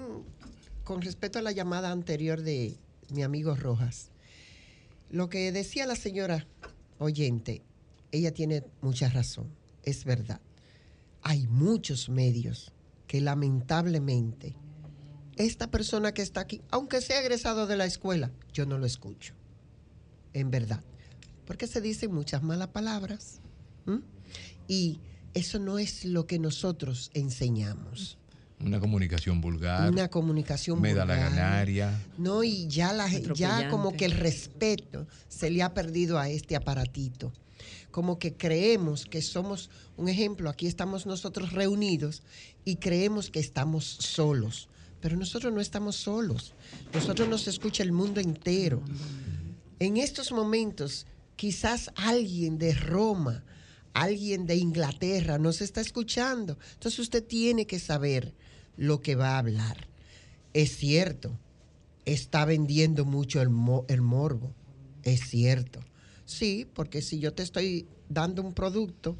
[0.87, 2.79] con respecto a la llamada anterior de
[3.09, 4.09] mi amigo Rojas,
[5.09, 6.47] lo que decía la señora
[6.97, 7.61] oyente,
[8.13, 10.39] ella tiene mucha razón, es verdad.
[11.23, 12.71] Hay muchos medios
[13.05, 14.55] que lamentablemente
[15.35, 19.33] esta persona que está aquí, aunque sea egresado de la escuela, yo no lo escucho.
[20.31, 20.85] En verdad.
[21.45, 23.41] Porque se dicen muchas malas palabras.
[24.69, 25.01] Y
[25.33, 28.17] eso no es lo que nosotros enseñamos.
[28.59, 31.31] Una comunicación vulgar, Una comunicación me da la vulgar.
[31.35, 32.01] ganaria.
[32.17, 36.55] No, y ya, la, ya como que el respeto se le ha perdido a este
[36.55, 37.31] aparatito.
[37.91, 42.23] Como que creemos que somos, un ejemplo, aquí estamos nosotros reunidos
[42.65, 44.69] y creemos que estamos solos.
[45.01, 46.53] Pero nosotros no estamos solos.
[46.93, 48.81] Nosotros nos escucha el mundo entero.
[49.79, 51.05] En estos momentos,
[51.35, 53.43] quizás alguien de Roma,
[53.93, 56.57] alguien de Inglaterra nos está escuchando.
[56.73, 58.33] Entonces usted tiene que saber
[58.77, 59.87] lo que va a hablar.
[60.53, 61.37] Es cierto,
[62.05, 64.53] está vendiendo mucho el, mo- el morbo.
[65.03, 65.79] Es cierto.
[66.25, 69.17] Sí, porque si yo te estoy dando un producto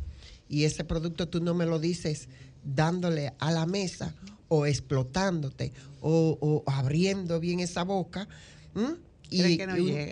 [0.49, 2.30] y ese producto tú no me lo dices
[2.64, 4.14] dándole a la mesa
[4.49, 8.28] o explotándote o, o abriendo bien esa boca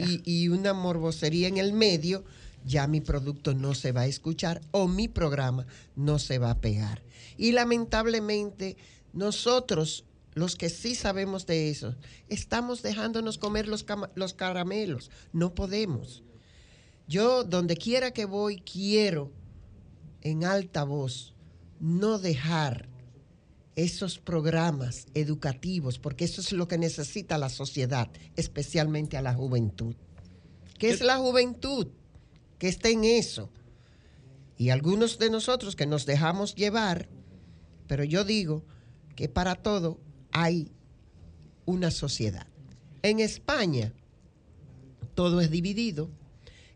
[0.10, 2.24] y- y una morbosería en el medio,
[2.66, 5.66] ya mi producto no se va a escuchar o mi programa
[5.96, 7.02] no se va a pegar.
[7.38, 8.78] Y lamentablemente
[9.16, 11.96] nosotros, los que sí sabemos de eso,
[12.28, 15.10] estamos dejándonos comer los, los caramelos.
[15.32, 16.24] No podemos.
[17.08, 19.32] Yo, donde quiera que voy, quiero
[20.22, 21.34] en alta voz
[21.80, 22.90] no dejar
[23.76, 29.96] esos programas educativos, porque eso es lo que necesita la sociedad, especialmente a la juventud.
[30.78, 31.88] ¿Qué es la juventud?
[32.58, 33.50] Que está en eso.
[34.58, 37.08] Y algunos de nosotros que nos dejamos llevar,
[37.88, 38.64] pero yo digo
[39.16, 40.00] que para todo
[40.32, 40.72] hay
[41.66, 42.48] una sociedad.
[43.02, 43.94] En España
[45.14, 46.10] todo es dividido.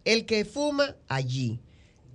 [0.06, 1.60] El que fuma, allí.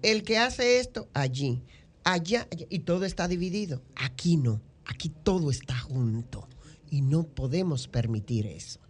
[0.03, 1.63] El que hace esto, allí.
[2.05, 3.83] Allá, allá, y todo está dividido.
[3.97, 4.61] Aquí no.
[4.87, 6.49] Aquí todo está junto.
[6.91, 8.81] Y no podemos permitir eso.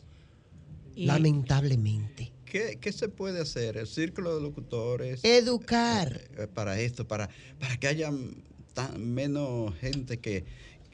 [0.95, 2.33] Y- Lamentablemente.
[2.45, 3.77] ¿Qué, qué se puede hacer?
[3.77, 5.25] El círculo de locutores.
[5.25, 6.21] Educar.
[6.37, 7.29] eh, para esto, para,
[7.59, 8.13] para que haya
[8.75, 10.45] tan- menos gente que,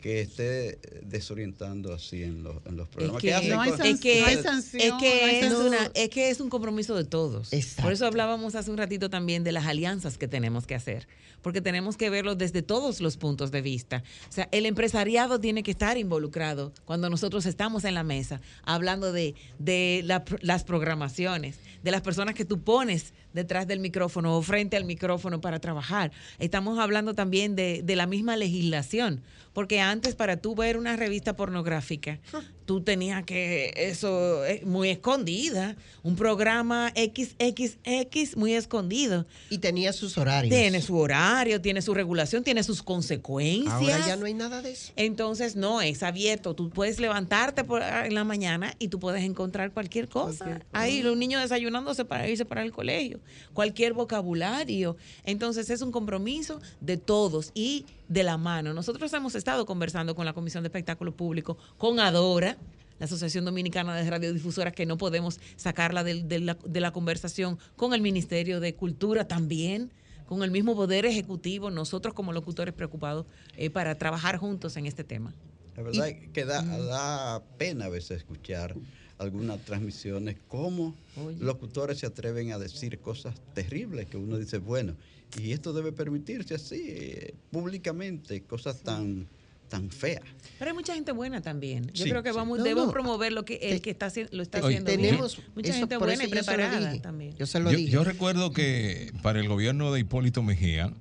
[0.01, 3.21] que esté desorientando así en los, en los Es programas.
[3.23, 5.37] que, ¿Qué hacen No hay con- san- es que- no hay es que no hay
[5.37, 5.67] es sanción.
[5.67, 7.53] una- es que es un compromiso de todos.
[7.53, 7.83] Exacto.
[7.83, 11.07] Por eso hablábamos hace un ratito también de las alianzas que tenemos que hacer,
[11.43, 14.03] porque tenemos que verlo desde todos los puntos de vista.
[14.29, 19.13] O sea, el empresariado tiene que estar involucrado cuando nosotros estamos en la mesa hablando
[19.13, 24.43] de, de la las programaciones, de las personas que tú pones detrás del micrófono o
[24.43, 26.13] frente al micrófono para trabajar.
[26.39, 29.23] Estamos hablando también de, de la misma legislación,
[29.53, 32.19] porque antes para tú ver una revista pornográfica,
[32.71, 39.27] tú tenías que, eso es muy escondida, un programa XXX muy escondido.
[39.49, 40.55] Y tenía sus horarios.
[40.55, 43.73] Tiene su horario, tiene su regulación, tiene sus consecuencias.
[43.73, 44.93] Ahora ya no hay nada de eso.
[44.97, 46.55] Entonces, no, es abierto.
[46.55, 50.45] Tú puedes levantarte por, en la mañana y tú puedes encontrar cualquier cosa.
[50.45, 50.81] Cualquier cosa.
[50.81, 53.20] Ahí los niños desayunándose para irse para el colegio.
[53.53, 54.97] Cualquier vocabulario.
[55.25, 58.73] Entonces, es un compromiso de todos y de la mano.
[58.75, 62.57] Nosotros hemos estado conversando con la Comisión de Espectáculo Público, con Adora,
[62.99, 67.95] la Asociación Dominicana de Radiodifusoras, que no podemos sacarla de, la, de la conversación, con
[67.95, 69.91] el Ministerio de Cultura también,
[70.27, 75.03] con el mismo Poder Ejecutivo, nosotros como locutores preocupados eh, para trabajar juntos en este
[75.03, 75.35] tema.
[75.77, 78.77] La verdad que da, da pena a veces escuchar
[79.21, 80.95] algunas transmisiones, cómo
[81.39, 84.95] locutores se atreven a decir cosas terribles que uno dice, bueno,
[85.39, 89.29] y esto debe permitirse así, eh, públicamente, cosas tan
[89.69, 90.25] tan feas.
[90.59, 91.93] Pero hay mucha gente buena también.
[91.93, 94.91] Yo creo que vamos, debemos promover lo que el que está lo está haciendo.
[94.91, 97.37] Tenemos mucha gente buena y preparada también.
[97.37, 97.89] Yo, se lo dije.
[97.89, 100.93] yo, recuerdo que para el gobierno de Hipólito Mejía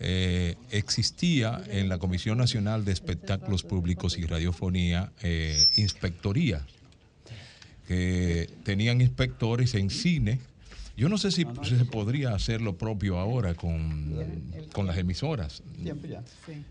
[0.00, 6.66] eh, existía en la Comisión Nacional de Espectáculos Públicos y Radiofonía eh, inspectoría
[7.86, 10.40] que tenían inspectores en cine.
[10.96, 14.14] Yo no sé si se podría hacer lo propio ahora con,
[14.72, 15.62] con las emisoras.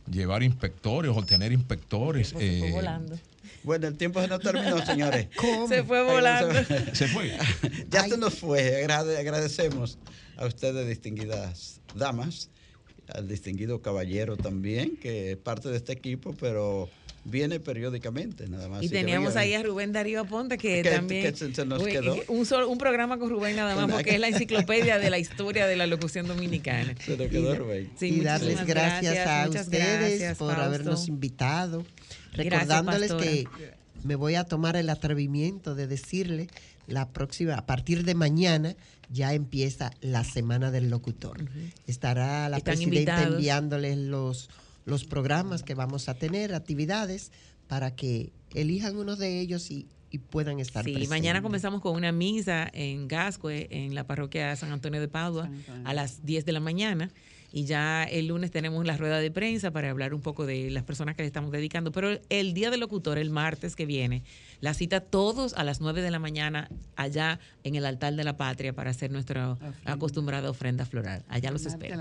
[0.09, 2.35] Llevar inspectores o tener inspectores.
[2.39, 2.73] Eh,
[3.63, 5.27] bueno, el tiempo se nos terminó, señores.
[5.67, 6.53] Se fue volando.
[6.93, 7.37] Se fue.
[7.89, 8.85] ya se nos fue.
[8.85, 9.97] agradecemos
[10.37, 12.49] a ustedes, distinguidas damas,
[13.13, 16.89] al distinguido caballero también, que es parte de este equipo, pero
[17.23, 18.83] viene periódicamente, nada más.
[18.83, 21.35] Y teníamos ahí a Rubén Darío Aponte, que, también.
[21.35, 22.15] se, nos quedó.
[22.27, 25.75] Un, un programa con Rubén nada más, porque es la enciclopedia de la historia de
[25.75, 26.95] la locución dominicana.
[27.03, 27.91] Se nos quedó Rubén.
[27.99, 31.85] y darles gracias, a ustedes por habernos invitado.
[32.33, 33.47] Recordándoles que
[34.03, 36.47] me voy a tomar el atrevimiento de decirle
[36.87, 38.75] la próxima, a partir de mañana,
[39.11, 41.37] ya empieza la semana del locutor.
[41.87, 44.49] Estará la presidenta enviándoles los
[44.85, 47.31] los programas que vamos a tener, actividades,
[47.67, 49.87] para que elijan uno de ellos y,
[50.31, 54.99] puedan estar sí, mañana comenzamos con una misa en Gascue, en la parroquia San Antonio
[54.99, 55.51] de Padua,
[55.83, 57.11] a las 10 de la mañana.
[57.51, 60.83] Y ya el lunes tenemos la rueda de prensa para hablar un poco de las
[60.83, 61.91] personas que le estamos dedicando.
[61.91, 64.23] Pero el día del locutor, el martes que viene,
[64.61, 68.37] la cita todos a las 9 de la mañana allá en el altar de la
[68.37, 71.23] patria para hacer nuestra acostumbrada ofrenda floral.
[71.27, 71.97] Allá los espero.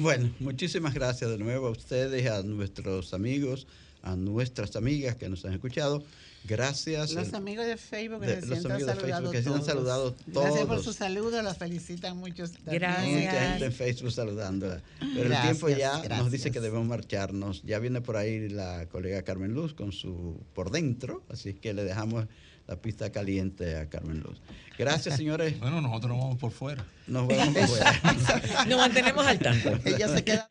[0.00, 3.66] Bueno, muchísimas gracias de nuevo a ustedes, a nuestros amigos,
[4.02, 6.02] a nuestras amigas que nos han escuchado.
[6.44, 7.12] Gracias.
[7.12, 10.46] Los amigos de Facebook que, de, los amigos de Facebook que se han saludado todos.
[10.46, 12.52] Gracias por su saludo, los felicitan muchos.
[12.64, 13.06] Gracias.
[13.06, 14.82] Mucha gente en Facebook saludándola.
[14.98, 17.62] Pero el tiempo ya nos dice que debemos marcharnos.
[17.62, 21.84] Ya viene por ahí la colega Carmen Luz con su por dentro, así que le
[21.84, 22.26] dejamos
[22.66, 24.40] la pista caliente a Carmen Luz.
[24.78, 25.58] Gracias, señores.
[25.60, 26.84] Bueno, nosotros nos vamos por fuera.
[27.06, 28.00] Nos vamos por fuera.
[28.68, 29.78] nos mantenemos al tanto.
[29.84, 30.48] Ella se queda